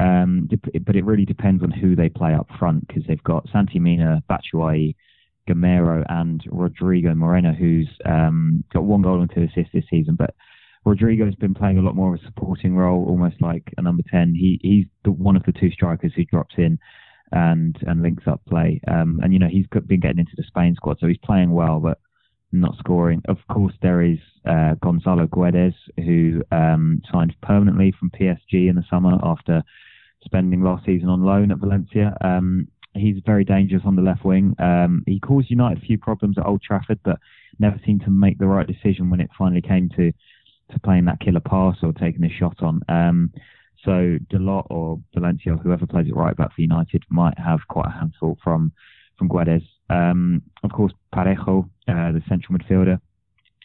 [0.00, 0.48] Um,
[0.84, 4.22] but it really depends on who they play up front because they've got Santi Mina,
[4.28, 4.96] Batshuayi,
[5.48, 10.16] Gameiro, and Rodrigo Moreno, who's um, got one goal and two assists this season.
[10.16, 10.34] But
[10.84, 14.34] Rodrigo's been playing a lot more of a supporting role, almost like a number 10.
[14.34, 16.78] He, he's the, one of the two strikers who drops in
[17.32, 18.80] and and links up play.
[18.88, 21.80] Um, and, you know, he's been getting into the Spain squad, so he's playing well,
[21.80, 21.98] but
[22.60, 23.22] not scoring.
[23.28, 28.84] Of course, there is uh, Gonzalo Guedes, who um, signed permanently from PSG in the
[28.88, 29.62] summer after
[30.24, 32.16] spending last season on loan at Valencia.
[32.20, 34.54] Um, he's very dangerous on the left wing.
[34.58, 37.18] Um, he caused United a few problems at Old Trafford, but
[37.58, 40.12] never seemed to make the right decision when it finally came to
[40.70, 42.80] to playing that killer pass or taking a shot on.
[42.88, 43.30] Um,
[43.84, 47.98] so Dalot or Valencia, whoever plays it right back for United, might have quite a
[47.98, 48.72] handful from
[49.18, 49.66] from Guedes.
[49.90, 53.00] Um, of course, Parejo, uh, the central midfielder,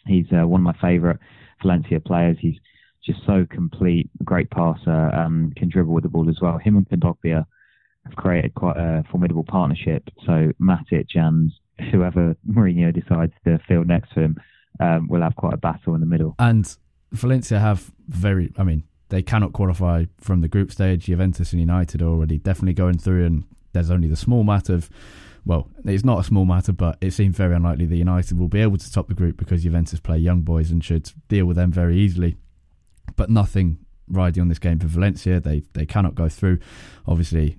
[0.06, 1.18] he's uh, one of my favourite
[1.62, 2.36] Valencia players.
[2.40, 2.56] He's
[3.04, 6.58] just so complete, great passer, um, can dribble with the ball as well.
[6.58, 7.46] Him and Kondogbia
[8.04, 10.08] have created quite a formidable partnership.
[10.26, 11.50] So Matic and
[11.90, 14.36] whoever Mourinho decides to field next to him
[14.80, 16.34] um, will have quite a battle in the middle.
[16.38, 16.76] And
[17.12, 21.06] Valencia have very, I mean, they cannot qualify from the group stage.
[21.06, 24.88] Juventus and United are already definitely going through, and there's only the small matter of,
[25.44, 28.60] well, it's not a small matter, but it seems very unlikely that United will be
[28.60, 31.72] able to top the group because Juventus play young boys and should deal with them
[31.72, 32.36] very easily.
[33.16, 35.40] But nothing riding on this game for Valencia.
[35.40, 36.58] They they cannot go through.
[37.06, 37.58] Obviously,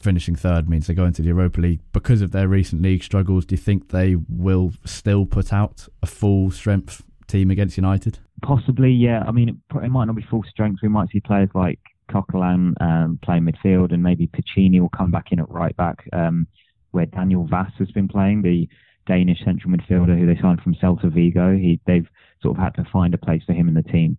[0.00, 3.44] finishing third means they go into the Europa League because of their recent league struggles.
[3.44, 8.18] Do you think they will still put out a full strength team against United?
[8.42, 9.24] Possibly, yeah.
[9.26, 10.80] I mean, it, it might not be full strength.
[10.82, 15.32] We might see players like Coquelin um, playing midfield, and maybe Piccini will come back
[15.32, 16.46] in at right back, um,
[16.90, 18.68] where Daniel Wass has been playing, the
[19.06, 21.56] Danish central midfielder who they signed from Celta Vigo.
[21.56, 22.08] He, they've
[22.42, 24.18] sort of had to find a place for him in the team.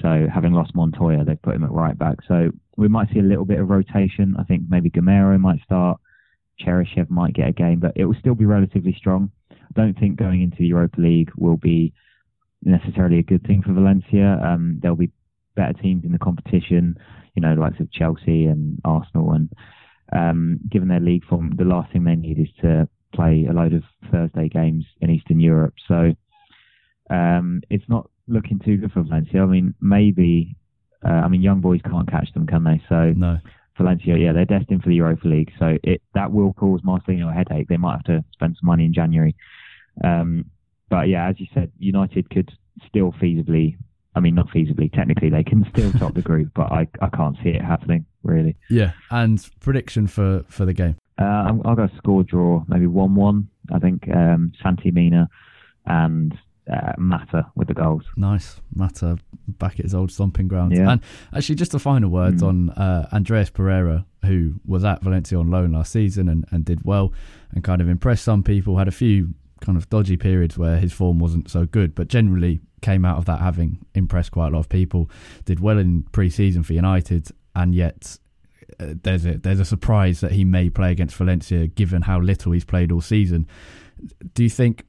[0.00, 2.18] So having lost Montoya, they've put him at right back.
[2.26, 4.34] So we might see a little bit of rotation.
[4.38, 6.00] I think maybe Gameiro might start.
[6.64, 9.30] Cheryshev might get a game, but it will still be relatively strong.
[9.50, 11.92] I don't think going into the Europa League will be
[12.62, 14.38] necessarily a good thing for Valencia.
[14.42, 15.10] Um, there'll be
[15.54, 16.96] better teams in the competition,
[17.34, 19.32] you know, the likes of Chelsea and Arsenal.
[19.32, 19.50] And
[20.12, 23.72] um, given their league form, the last thing they need is to play a load
[23.72, 25.74] of Thursday games in Eastern Europe.
[25.88, 26.12] So
[27.10, 29.42] um, it's not looking too good for Valencia.
[29.42, 30.56] I mean, maybe,
[31.04, 32.82] uh, I mean, young boys can't catch them, can they?
[32.88, 33.38] So no.
[33.76, 35.50] Valencia, yeah, they're destined for the Europa League.
[35.58, 37.68] So it that will cause Marcelino a headache.
[37.68, 39.34] They might have to spend some money in January.
[40.04, 40.44] Um,
[40.90, 42.50] but yeah, as you said, United could
[42.86, 43.76] still feasibly.
[44.14, 44.92] I mean, not feasibly.
[44.92, 48.56] Technically, they can still top the group, but I, I can't see it happening really.
[48.68, 50.96] Yeah, and prediction for for the game.
[51.18, 53.48] Uh, I'll go score draw, maybe one-one.
[53.72, 55.28] I think um, Santi Mina
[55.86, 56.36] and
[56.72, 58.02] uh, Mata with the goals.
[58.16, 58.60] Nice.
[58.74, 60.78] Mata back at his old stomping grounds.
[60.78, 60.90] Yeah.
[60.90, 61.00] And
[61.34, 62.42] actually, just a final word Mm.
[62.48, 66.84] on uh, Andreas Pereira, who was at Valencia on loan last season and, and did
[66.84, 67.12] well
[67.52, 68.78] and kind of impressed some people.
[68.78, 72.60] Had a few kind of dodgy periods where his form wasn't so good, but generally
[72.82, 75.10] came out of that having impressed quite a lot of people.
[75.44, 78.18] Did well in pre season for United, and yet.
[78.78, 82.52] Uh, there's a there's a surprise that he may play against Valencia, given how little
[82.52, 83.46] he's played all season.
[84.32, 84.84] Do you think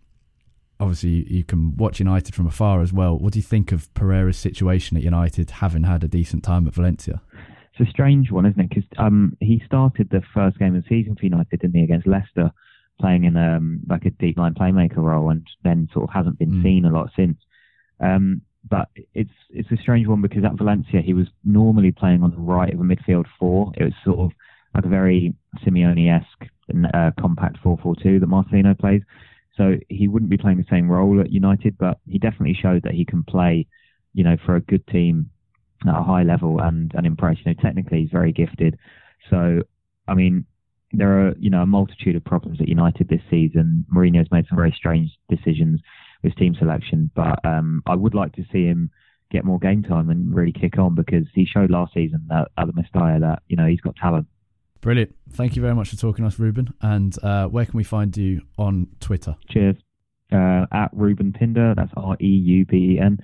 [0.82, 3.18] obviously you, you can watch United from afar as well.
[3.18, 6.74] What do you think of Pereira's situation at United, having had a decent time at
[6.74, 7.22] Valencia?
[7.74, 8.70] It's a strange one, isn't it?
[8.70, 12.08] Because um, he started the first game of the season for United, didn't he, against
[12.08, 12.52] Leicester,
[13.02, 16.52] playing in um, like a deep line playmaker role, and then sort of hasn't been
[16.52, 16.64] Mm.
[16.64, 17.38] seen a lot since.
[18.00, 22.32] Um, but it's it's a strange one because at Valencia he was normally playing on
[22.32, 23.72] the right of a midfield four.
[23.76, 24.32] It was sort of
[24.76, 25.34] like a very
[25.64, 26.44] Simeone-esque
[26.94, 29.02] uh, compact 4-4-2 that Marcelino plays.
[29.58, 32.94] So he wouldn't be playing the same role at United, but he definitely showed that
[32.94, 33.68] he can play,
[34.14, 35.30] you know, for a good team
[35.86, 37.38] at a high level and, and impress.
[37.44, 38.78] You know, technically he's very gifted.
[39.30, 39.64] So,
[40.08, 40.46] I mean,
[40.94, 43.86] there are, you know, a multitude of problems at United this season.
[43.94, 45.82] Mourinho's made some very strange decisions
[46.24, 48.92] with team selection, but um, I would like to see him
[49.32, 52.68] get more game time and really kick on because he showed last season that at
[52.68, 54.28] the Mestalla that, you know, he's got talent.
[54.82, 55.16] Brilliant.
[55.32, 56.74] Thank you very much for talking to us, Reuben.
[56.82, 59.36] And uh, where can we find you on Twitter?
[59.50, 59.78] Cheers.
[60.32, 63.20] Uh, at Reuben Pinder, that's R E U B E N,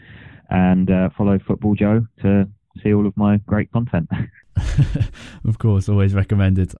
[0.49, 2.49] and uh, follow Football Joe to
[2.83, 4.09] see all of my great content.
[5.45, 6.73] of course, always recommended.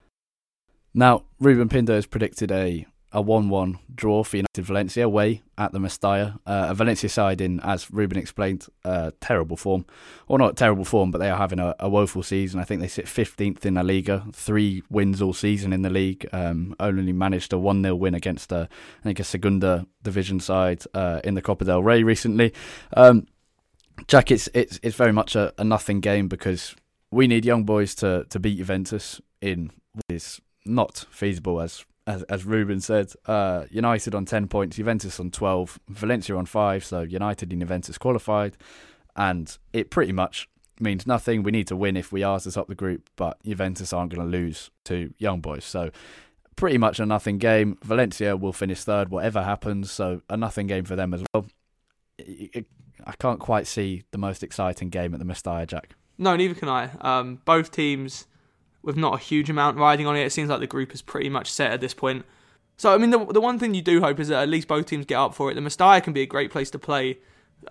[0.98, 5.72] Now, Reuben Pinder has predicted a a 1 1 draw for United Valencia away at
[5.72, 6.40] the Mestalla.
[6.46, 9.86] Uh, a Valencia side in, as Reuben explained, uh, terrible form.
[10.28, 12.60] Or not terrible form, but they are having a, a woeful season.
[12.60, 16.28] I think they sit 15th in La Liga, three wins all season in the league.
[16.34, 18.68] Um, only managed a 1 0 win against, a,
[19.00, 22.54] I think, a Segunda division side uh, in the Copa del Rey recently.
[22.94, 23.28] Um,
[24.08, 26.76] Jack, it's, it's, it's very much a, a nothing game because
[27.12, 32.24] we need young boys to, to beat Juventus in what is not feasible as as,
[32.24, 37.02] as Reuben said, uh, United on 10 points, Juventus on 12, Valencia on 5, so
[37.02, 38.56] United and Juventus qualified.
[39.18, 40.48] And it pretty much
[40.80, 41.44] means nothing.
[41.44, 44.26] We need to win if we are to top the group, but Juventus aren't going
[44.26, 45.66] to lose to Young Boys.
[45.66, 45.92] So
[46.56, 47.78] pretty much a nothing game.
[47.84, 51.46] Valencia will finish third, whatever happens, so a nothing game for them as well.
[52.20, 55.96] I can't quite see the most exciting game at the Mestalla, Jack.
[56.18, 56.90] No, neither can I.
[57.02, 58.28] Um, both teams
[58.82, 60.26] with not a huge amount riding on it.
[60.26, 62.26] It seems like the group is pretty much set at this point.
[62.78, 64.86] So, I mean, the, the one thing you do hope is that at least both
[64.86, 65.56] teams get up for it.
[65.56, 67.18] The Mestalla can be a great place to play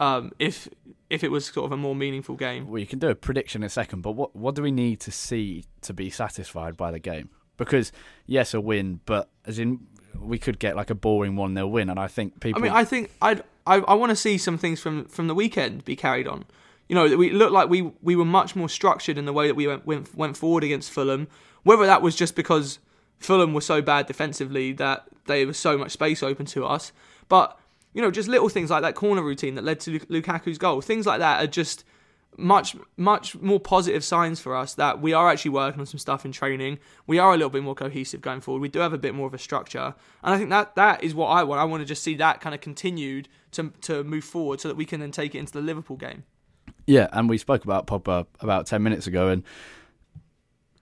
[0.00, 0.68] um, if
[1.08, 2.68] if it was sort of a more meaningful game.
[2.68, 5.00] Well, you can do a prediction in a second, but what what do we need
[5.00, 7.30] to see to be satisfied by the game?
[7.56, 7.92] Because
[8.26, 9.86] yes, a win, but as in
[10.18, 12.60] we could get like a boring one 0 win, and I think people.
[12.60, 15.34] I mean, I think I'd, I I want to see some things from from the
[15.34, 16.44] weekend be carried on.
[16.88, 19.54] You know, we looked like we we were much more structured in the way that
[19.54, 21.28] we went went, went forward against Fulham.
[21.62, 22.78] Whether that was just because
[23.18, 26.92] Fulham were so bad defensively that there was so much space open to us,
[27.28, 27.58] but
[27.92, 31.06] you know, just little things like that corner routine that led to Lukaku's goal, things
[31.06, 31.82] like that are just
[32.38, 36.24] much much more positive signs for us that we are actually working on some stuff
[36.24, 36.78] in training.
[37.06, 38.60] We are a little bit more cohesive going forward.
[38.60, 41.14] We do have a bit more of a structure, and I think that that is
[41.14, 41.60] what I want.
[41.60, 44.76] I want to just see that kind of continued to to move forward so that
[44.76, 46.24] we can then take it into the Liverpool game.
[46.86, 49.42] Yeah, and we spoke about Pogba about ten minutes ago, and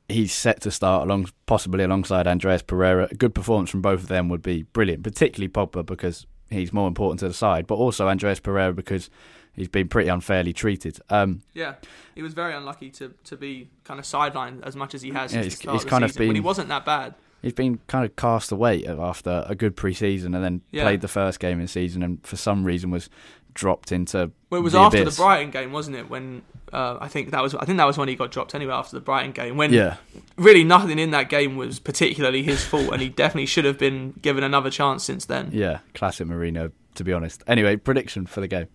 [0.09, 3.09] he's set to start along possibly alongside Andreas Pereira.
[3.11, 6.89] A good performance from both of them would be brilliant, particularly Pogba because he's more
[6.89, 9.11] important to the side, but also Andreas Pereira because
[9.55, 10.99] he's been pretty unfairly treated.
[11.11, 11.74] Um, yeah,
[12.14, 15.35] he was very unlucky to, to be kind of sidelined as much as he has.
[15.35, 16.28] Yeah, he's, he's kind of been.
[16.28, 17.14] But he wasn't that bad.
[17.43, 20.82] He's been kind of cast away after a good pre-season, and then yeah.
[20.82, 23.11] played the first game in season, and for some reason was
[23.55, 24.31] dropped into.
[24.51, 25.17] Well, it was the after abyss.
[25.17, 26.11] the Brighton game, wasn't it?
[26.11, 26.43] When
[26.73, 28.97] uh, I think that was I think that was when he got dropped anyway after
[28.97, 29.57] the Brighton game.
[29.57, 29.97] When yeah.
[30.37, 34.13] really nothing in that game was particularly his fault, and he definitely should have been
[34.21, 35.51] given another chance since then.
[35.53, 37.43] Yeah, classic Mourinho, to be honest.
[37.47, 38.67] Anyway, prediction for the game.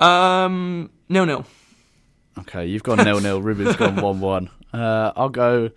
[0.00, 1.46] Um, nil nil.
[2.40, 3.40] Okay, you've gone nil nil.
[3.40, 4.50] Reuben's gone one one.
[4.72, 5.70] Uh, I'll go.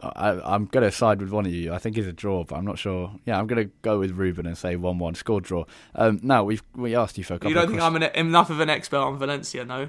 [0.00, 1.72] I, am going to side with one of you.
[1.72, 3.12] I think it's a draw, but I'm not sure.
[3.24, 5.64] Yeah, I'm going to go with Reuben and say one-one score draw.
[5.94, 7.50] Um, now we've we asked you for a couple.
[7.50, 7.74] Of questions.
[7.74, 9.88] You don't think I'm an, enough of an expert on Valencia, no?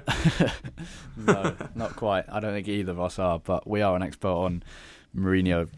[1.16, 2.24] no, not quite.
[2.28, 4.62] I don't think either of us are, but we are an expert on
[5.16, 5.68] Mourinho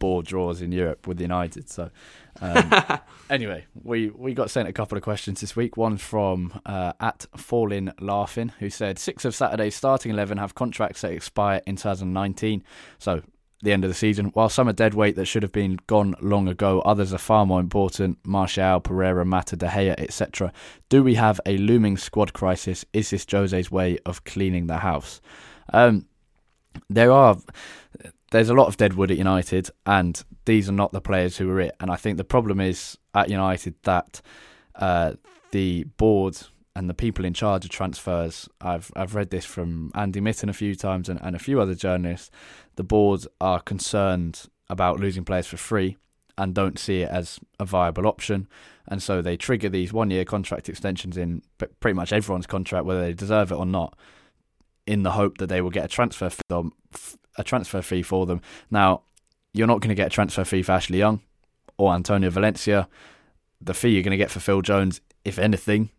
[0.00, 1.68] board draws in Europe with the United.
[1.68, 1.90] So
[2.40, 2.72] um,
[3.30, 5.76] anyway, we we got sent a couple of questions this week.
[5.76, 11.02] One from uh, at Fallin Laughing, who said six of Saturday's starting eleven have contracts
[11.02, 12.64] that expire in 2019.
[12.98, 13.22] So
[13.62, 14.26] the end of the season.
[14.26, 17.44] While some are dead weight that should have been gone long ago, others are far
[17.44, 18.18] more important.
[18.24, 20.52] Martial, Pereira, Mata, De Gea, etc.
[20.88, 22.84] Do we have a looming squad crisis?
[22.92, 25.20] Is this Jose's way of cleaning the house?
[25.72, 26.06] Um,
[26.88, 27.36] there are.
[28.30, 31.60] There's a lot of deadwood at United, and these are not the players who are
[31.60, 31.74] it.
[31.80, 34.22] And I think the problem is at United that
[34.76, 35.14] uh,
[35.50, 36.38] the board
[36.76, 40.52] and the people in charge of transfers, I've I've read this from Andy Mitten a
[40.52, 42.30] few times and, and a few other journalists.
[42.80, 45.98] The board are concerned about losing players for free
[46.38, 48.48] and don't see it as a viable option,
[48.88, 51.42] and so they trigger these one-year contract extensions in
[51.80, 53.98] pretty much everyone's contract, whether they deserve it or not,
[54.86, 56.70] in the hope that they will get a transfer fee,
[57.36, 58.40] a transfer fee for them.
[58.70, 59.02] Now,
[59.52, 61.20] you're not going to get a transfer fee for Ashley Young
[61.76, 62.88] or Antonio Valencia.
[63.60, 65.90] The fee you're going to get for Phil Jones, if anything,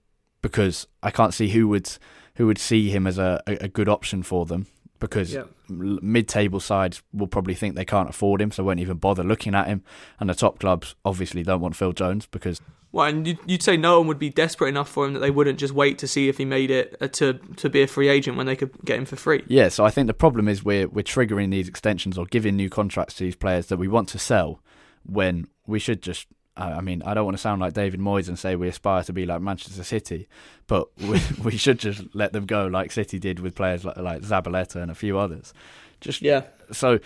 [0.41, 1.95] because I can't see who would
[2.37, 4.65] who would see him as a, a, good option for them
[5.01, 5.43] because yeah.
[5.67, 9.67] mid-table sides will probably think they can't afford him, so won't even bother looking at
[9.67, 9.83] him.
[10.21, 12.61] And the top clubs obviously don't want Phil Jones because.
[12.93, 15.59] Well, and you'd say no one would be desperate enough for him that they wouldn't
[15.59, 18.37] just wait to see if he made it uh, to to be a free agent
[18.37, 19.43] when they could get him for free.
[19.47, 22.69] Yeah, so I think the problem is we're we're triggering these extensions or giving new
[22.69, 24.61] contracts to these players that we want to sell
[25.03, 26.27] when we should just
[26.57, 29.13] I mean, I don't want to sound like David Moyes and say we aspire to
[29.13, 30.27] be like Manchester City,
[30.67, 34.21] but we we should just let them go like City did with players like, like
[34.21, 35.53] Zabaleta and a few others.
[36.01, 36.43] Just yeah.
[36.71, 36.99] So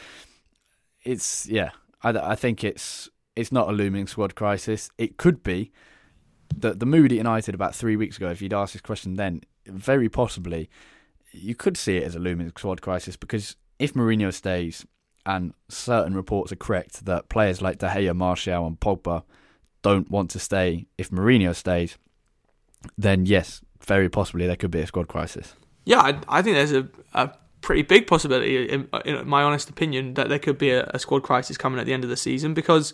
[1.04, 1.72] it's yeah.
[2.02, 4.90] I, I think it's it's not a looming squad crisis.
[4.98, 5.72] It could be.
[6.56, 9.42] The the mood at United about three weeks ago, if you'd asked this question then,
[9.68, 10.70] very possibly
[11.36, 14.86] you could see it as a looming squad crisis because if Mourinho stays
[15.26, 19.24] and certain reports are correct that players like De Gea, Martial, and Pogba
[19.82, 21.98] don't want to stay, if Mourinho stays,
[22.98, 25.54] then yes, very possibly there could be a squad crisis.
[25.86, 30.14] Yeah, I, I think there's a, a, pretty big possibility, in, in, my honest opinion,
[30.16, 32.54] that there could be a, a, squad crisis coming at the end of the season
[32.54, 32.94] because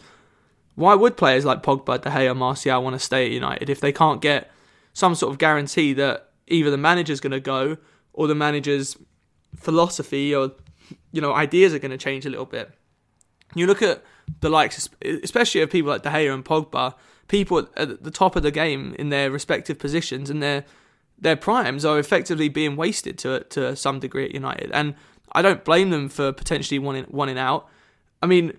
[0.76, 3.92] why would players like Pogba, De Gea, Martial want to stay at United if they
[3.92, 4.50] can't get
[4.94, 7.78] some sort of guarantee that either the manager's going to go
[8.14, 8.98] or the manager's
[9.56, 10.52] philosophy or
[11.12, 12.72] you know ideas are going to change a little bit.
[13.56, 14.04] You look at
[14.40, 14.90] the likes,
[15.24, 16.96] especially of people like De Gea and Pogba,
[17.28, 20.66] people at the top of the game in their respective positions and their
[21.22, 24.96] their primes are effectively being wasted to to some degree at United, and
[25.34, 27.68] I don't blame them for potentially wanting wanting out.
[28.22, 28.58] I mean,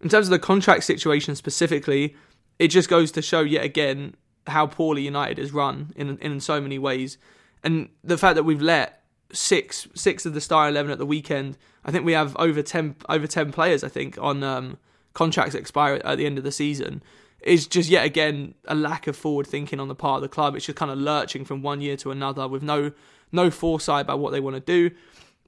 [0.00, 2.16] in terms of the contract situation specifically,
[2.58, 4.14] it just goes to show yet again
[4.46, 7.18] how poorly United is run in in so many ways,
[7.62, 11.58] and the fact that we've let six six of the star eleven at the weekend.
[11.84, 13.84] I think we have over ten over ten players.
[13.84, 14.78] I think on um,
[15.12, 17.02] contracts expire at the end of the season
[17.44, 20.56] is just yet again a lack of forward thinking on the part of the club.
[20.56, 22.92] It's just kind of lurching from one year to another with no
[23.30, 24.94] no foresight about what they want to do.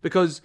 [0.03, 0.43] Because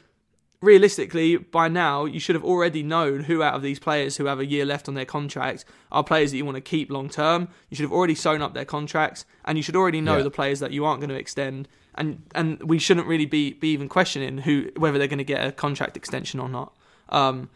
[0.61, 4.39] realistically, by now you should have already known who out of these players who have
[4.39, 7.49] a year left on their contract are players that you want to keep long term.
[7.69, 10.23] You should have already sewn up their contracts, and you should already know yeah.
[10.23, 11.67] the players that you aren't going to extend.
[11.95, 15.45] And and we shouldn't really be be even questioning who whether they're going to get
[15.45, 16.73] a contract extension or not.
[17.09, 17.49] Um,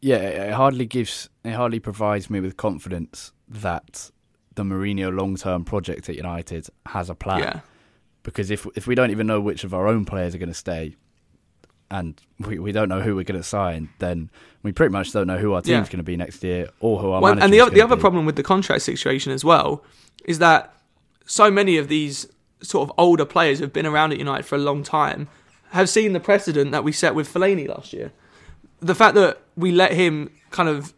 [0.00, 4.10] yeah, it hardly gives, it hardly provides me with confidence that
[4.54, 7.38] the Mourinho long term project at United has a plan.
[7.38, 7.60] Yeah.
[8.22, 10.54] Because if if we don't even know which of our own players are going to
[10.54, 10.96] stay,
[11.90, 14.30] and we, we don't know who we're going to sign, then
[14.62, 15.92] we pretty much don't know who our team's Yeah.
[15.92, 18.00] going to be next year or who our Well, and the other, the other be.
[18.00, 19.84] problem with the contract situation as well
[20.24, 20.74] is that
[21.26, 22.26] so many of these
[22.64, 25.28] sort of older players who've been around at United for a long time
[25.70, 28.12] have seen the precedent that we set with Fellaini last year.
[28.80, 30.92] The fact that we let him kind of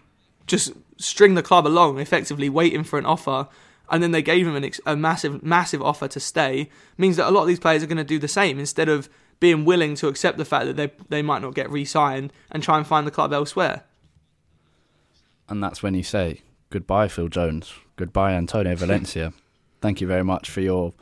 [0.47, 3.49] just string the club along, effectively waiting for an offer,
[3.91, 7.31] and then they gave him ex- a massive, massive offer to stay, means that a
[7.31, 9.09] lot of these players are going to do the same instead of
[9.39, 12.79] being willing to accept the fact that they they might not get re-signed and try
[12.79, 13.85] and find the club elsewhere.
[15.49, 16.41] And that's when you say
[16.71, 17.73] goodbye, Phil Jones.
[17.97, 19.33] Goodbye, Antonio Valencia.
[19.81, 20.93] Thank you very much for your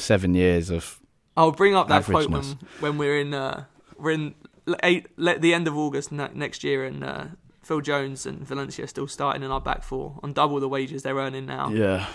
[0.00, 0.98] seven years of.
[1.36, 2.44] I'll bring up that quote when,
[2.80, 3.64] when we're in uh,
[3.98, 4.34] we're in
[4.82, 7.24] eight, let the end of August ne- next year, and uh,
[7.62, 11.16] Phil Jones and Valencia still starting in our back four on double the wages they're
[11.16, 11.70] earning now.
[11.70, 12.06] Yeah.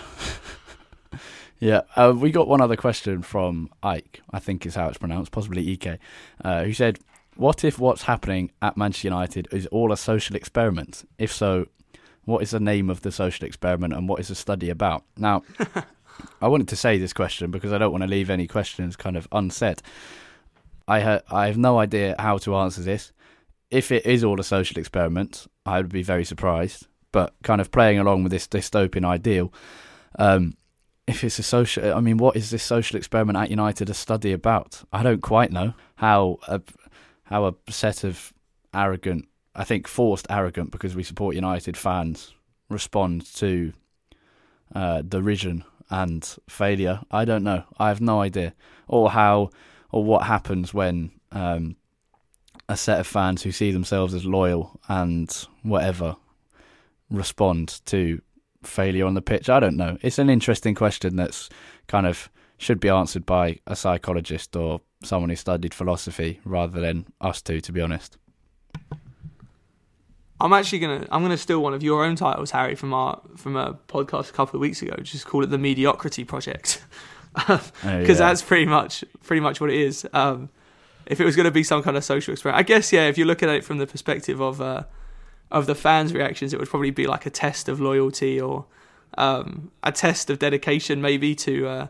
[1.60, 1.82] yeah.
[1.94, 5.72] Uh, we got one other question from Ike, I think is how it's pronounced, possibly
[5.72, 5.98] Ike,
[6.44, 6.98] uh, who said,
[7.36, 11.08] What if what's happening at Manchester United is all a social experiment?
[11.18, 11.66] If so,
[12.24, 15.04] what is the name of the social experiment and what is the study about?
[15.16, 15.42] Now,
[16.40, 19.16] I wanted to say this question because I don't want to leave any questions kind
[19.16, 19.82] of unsaid.
[20.88, 23.12] I ha- I have no idea how to answer this.
[23.70, 26.86] If it is all a social experiment, I would be very surprised.
[27.12, 29.52] But kind of playing along with this dystopian ideal,
[30.18, 30.56] um,
[31.06, 34.32] if it's a social, I mean, what is this social experiment at United a study
[34.32, 34.82] about?
[34.92, 36.60] I don't quite know how a
[37.24, 38.32] how a set of
[38.74, 42.34] arrogant, I think forced arrogant because we support United fans
[42.68, 43.72] respond to
[44.74, 47.00] uh, derision and failure.
[47.10, 47.64] I don't know.
[47.78, 48.54] I have no idea,
[48.88, 49.50] or how,
[49.90, 51.76] or what happens when um,
[52.68, 55.30] a set of fans who see themselves as loyal and
[55.62, 56.16] whatever
[57.10, 58.20] respond to
[58.62, 59.48] failure on the pitch.
[59.48, 59.96] I don't know.
[60.02, 61.48] It's an interesting question that's
[61.86, 62.28] kind of
[62.58, 67.60] should be answered by a psychologist or someone who studied philosophy rather than us two,
[67.60, 68.16] to be honest.
[70.40, 73.56] I'm actually gonna I'm gonna steal one of your own titles, Harry, from our from
[73.56, 74.94] a podcast a couple of weeks ago.
[75.02, 76.84] Just call it the Mediocrity Project,
[77.34, 78.12] because Oh, yeah.
[78.14, 80.06] that's pretty much pretty much what it is.
[80.12, 80.50] Um,
[81.06, 83.06] if it was going to be some kind of social experiment, I guess yeah.
[83.08, 84.82] If you look at it from the perspective of uh,
[85.50, 88.66] of the fans' reactions, it would probably be like a test of loyalty or
[89.16, 91.86] um, a test of dedication, maybe to uh,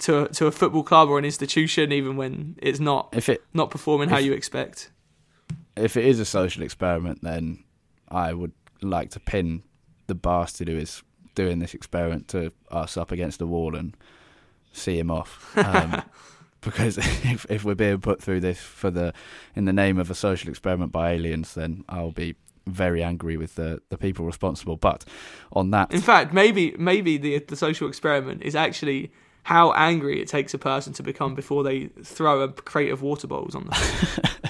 [0.00, 3.44] to a, to a football club or an institution, even when it's not If it
[3.54, 4.90] not performing how you expect.
[5.76, 7.64] If it is a social experiment, then
[8.08, 8.52] I would
[8.82, 9.62] like to pin
[10.06, 11.02] the bastard who is
[11.34, 13.96] doing this experiment to us up against the wall and
[14.72, 15.56] see him off.
[15.56, 16.02] Um,
[16.60, 19.12] because if if we're being put through this for the
[19.54, 22.34] in the name of a social experiment by aliens, then I'll be
[22.66, 24.76] very angry with the the people responsible.
[24.76, 25.04] But
[25.52, 29.12] on that, In fact, maybe maybe the the social experiment is actually
[29.44, 33.26] how angry it takes a person to become before they throw a crate of water
[33.26, 33.74] bottles on them.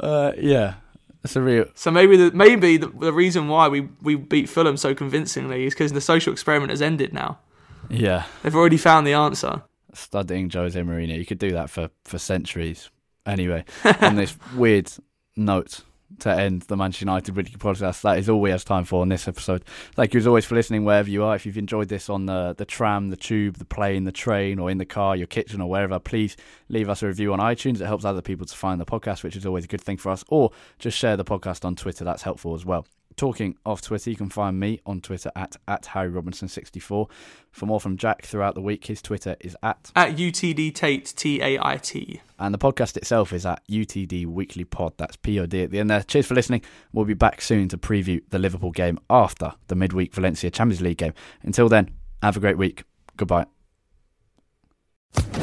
[0.00, 0.74] uh, yeah,
[1.22, 4.76] it's a real so maybe the maybe the, the reason why we we beat Fulham
[4.76, 7.38] so convincingly is because the social experiment has ended now.
[7.88, 8.24] yeah.
[8.42, 9.62] They've already found the answer.
[9.94, 11.16] studying Jose Mourinho.
[11.16, 12.90] You could do that for, for centuries.
[13.26, 13.64] Anyway,
[14.00, 14.90] on this weird
[15.36, 15.80] note
[16.20, 19.08] to end the Manchester United Weekly podcast, that is all we have time for on
[19.08, 19.64] this episode.
[19.94, 21.34] Thank you as always for listening wherever you are.
[21.34, 24.70] If you've enjoyed this on the, the tram, the tube, the plane, the train, or
[24.70, 26.36] in the car, your kitchen, or wherever, please
[26.68, 27.80] leave us a review on iTunes.
[27.80, 30.10] It helps other people to find the podcast, which is always a good thing for
[30.10, 30.24] us.
[30.28, 32.04] Or just share the podcast on Twitter.
[32.04, 32.86] That's helpful as well.
[33.16, 37.08] Talking of Twitter, you can find me on Twitter at, at Harry Robinson64.
[37.52, 41.40] For more from Jack throughout the week, his Twitter is at At UTD Tait T
[41.40, 42.20] A I T.
[42.40, 44.94] and the podcast itself is at UTD Weekly Pod.
[44.96, 46.02] That's POD at the end there.
[46.02, 46.62] Cheers for listening.
[46.92, 50.98] We'll be back soon to preview the Liverpool game after the midweek Valencia Champions League
[50.98, 51.14] game.
[51.42, 51.90] Until then,
[52.22, 52.82] have a great week.
[53.16, 53.46] Goodbye.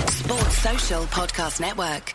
[0.09, 2.13] Sports Social Podcast Network.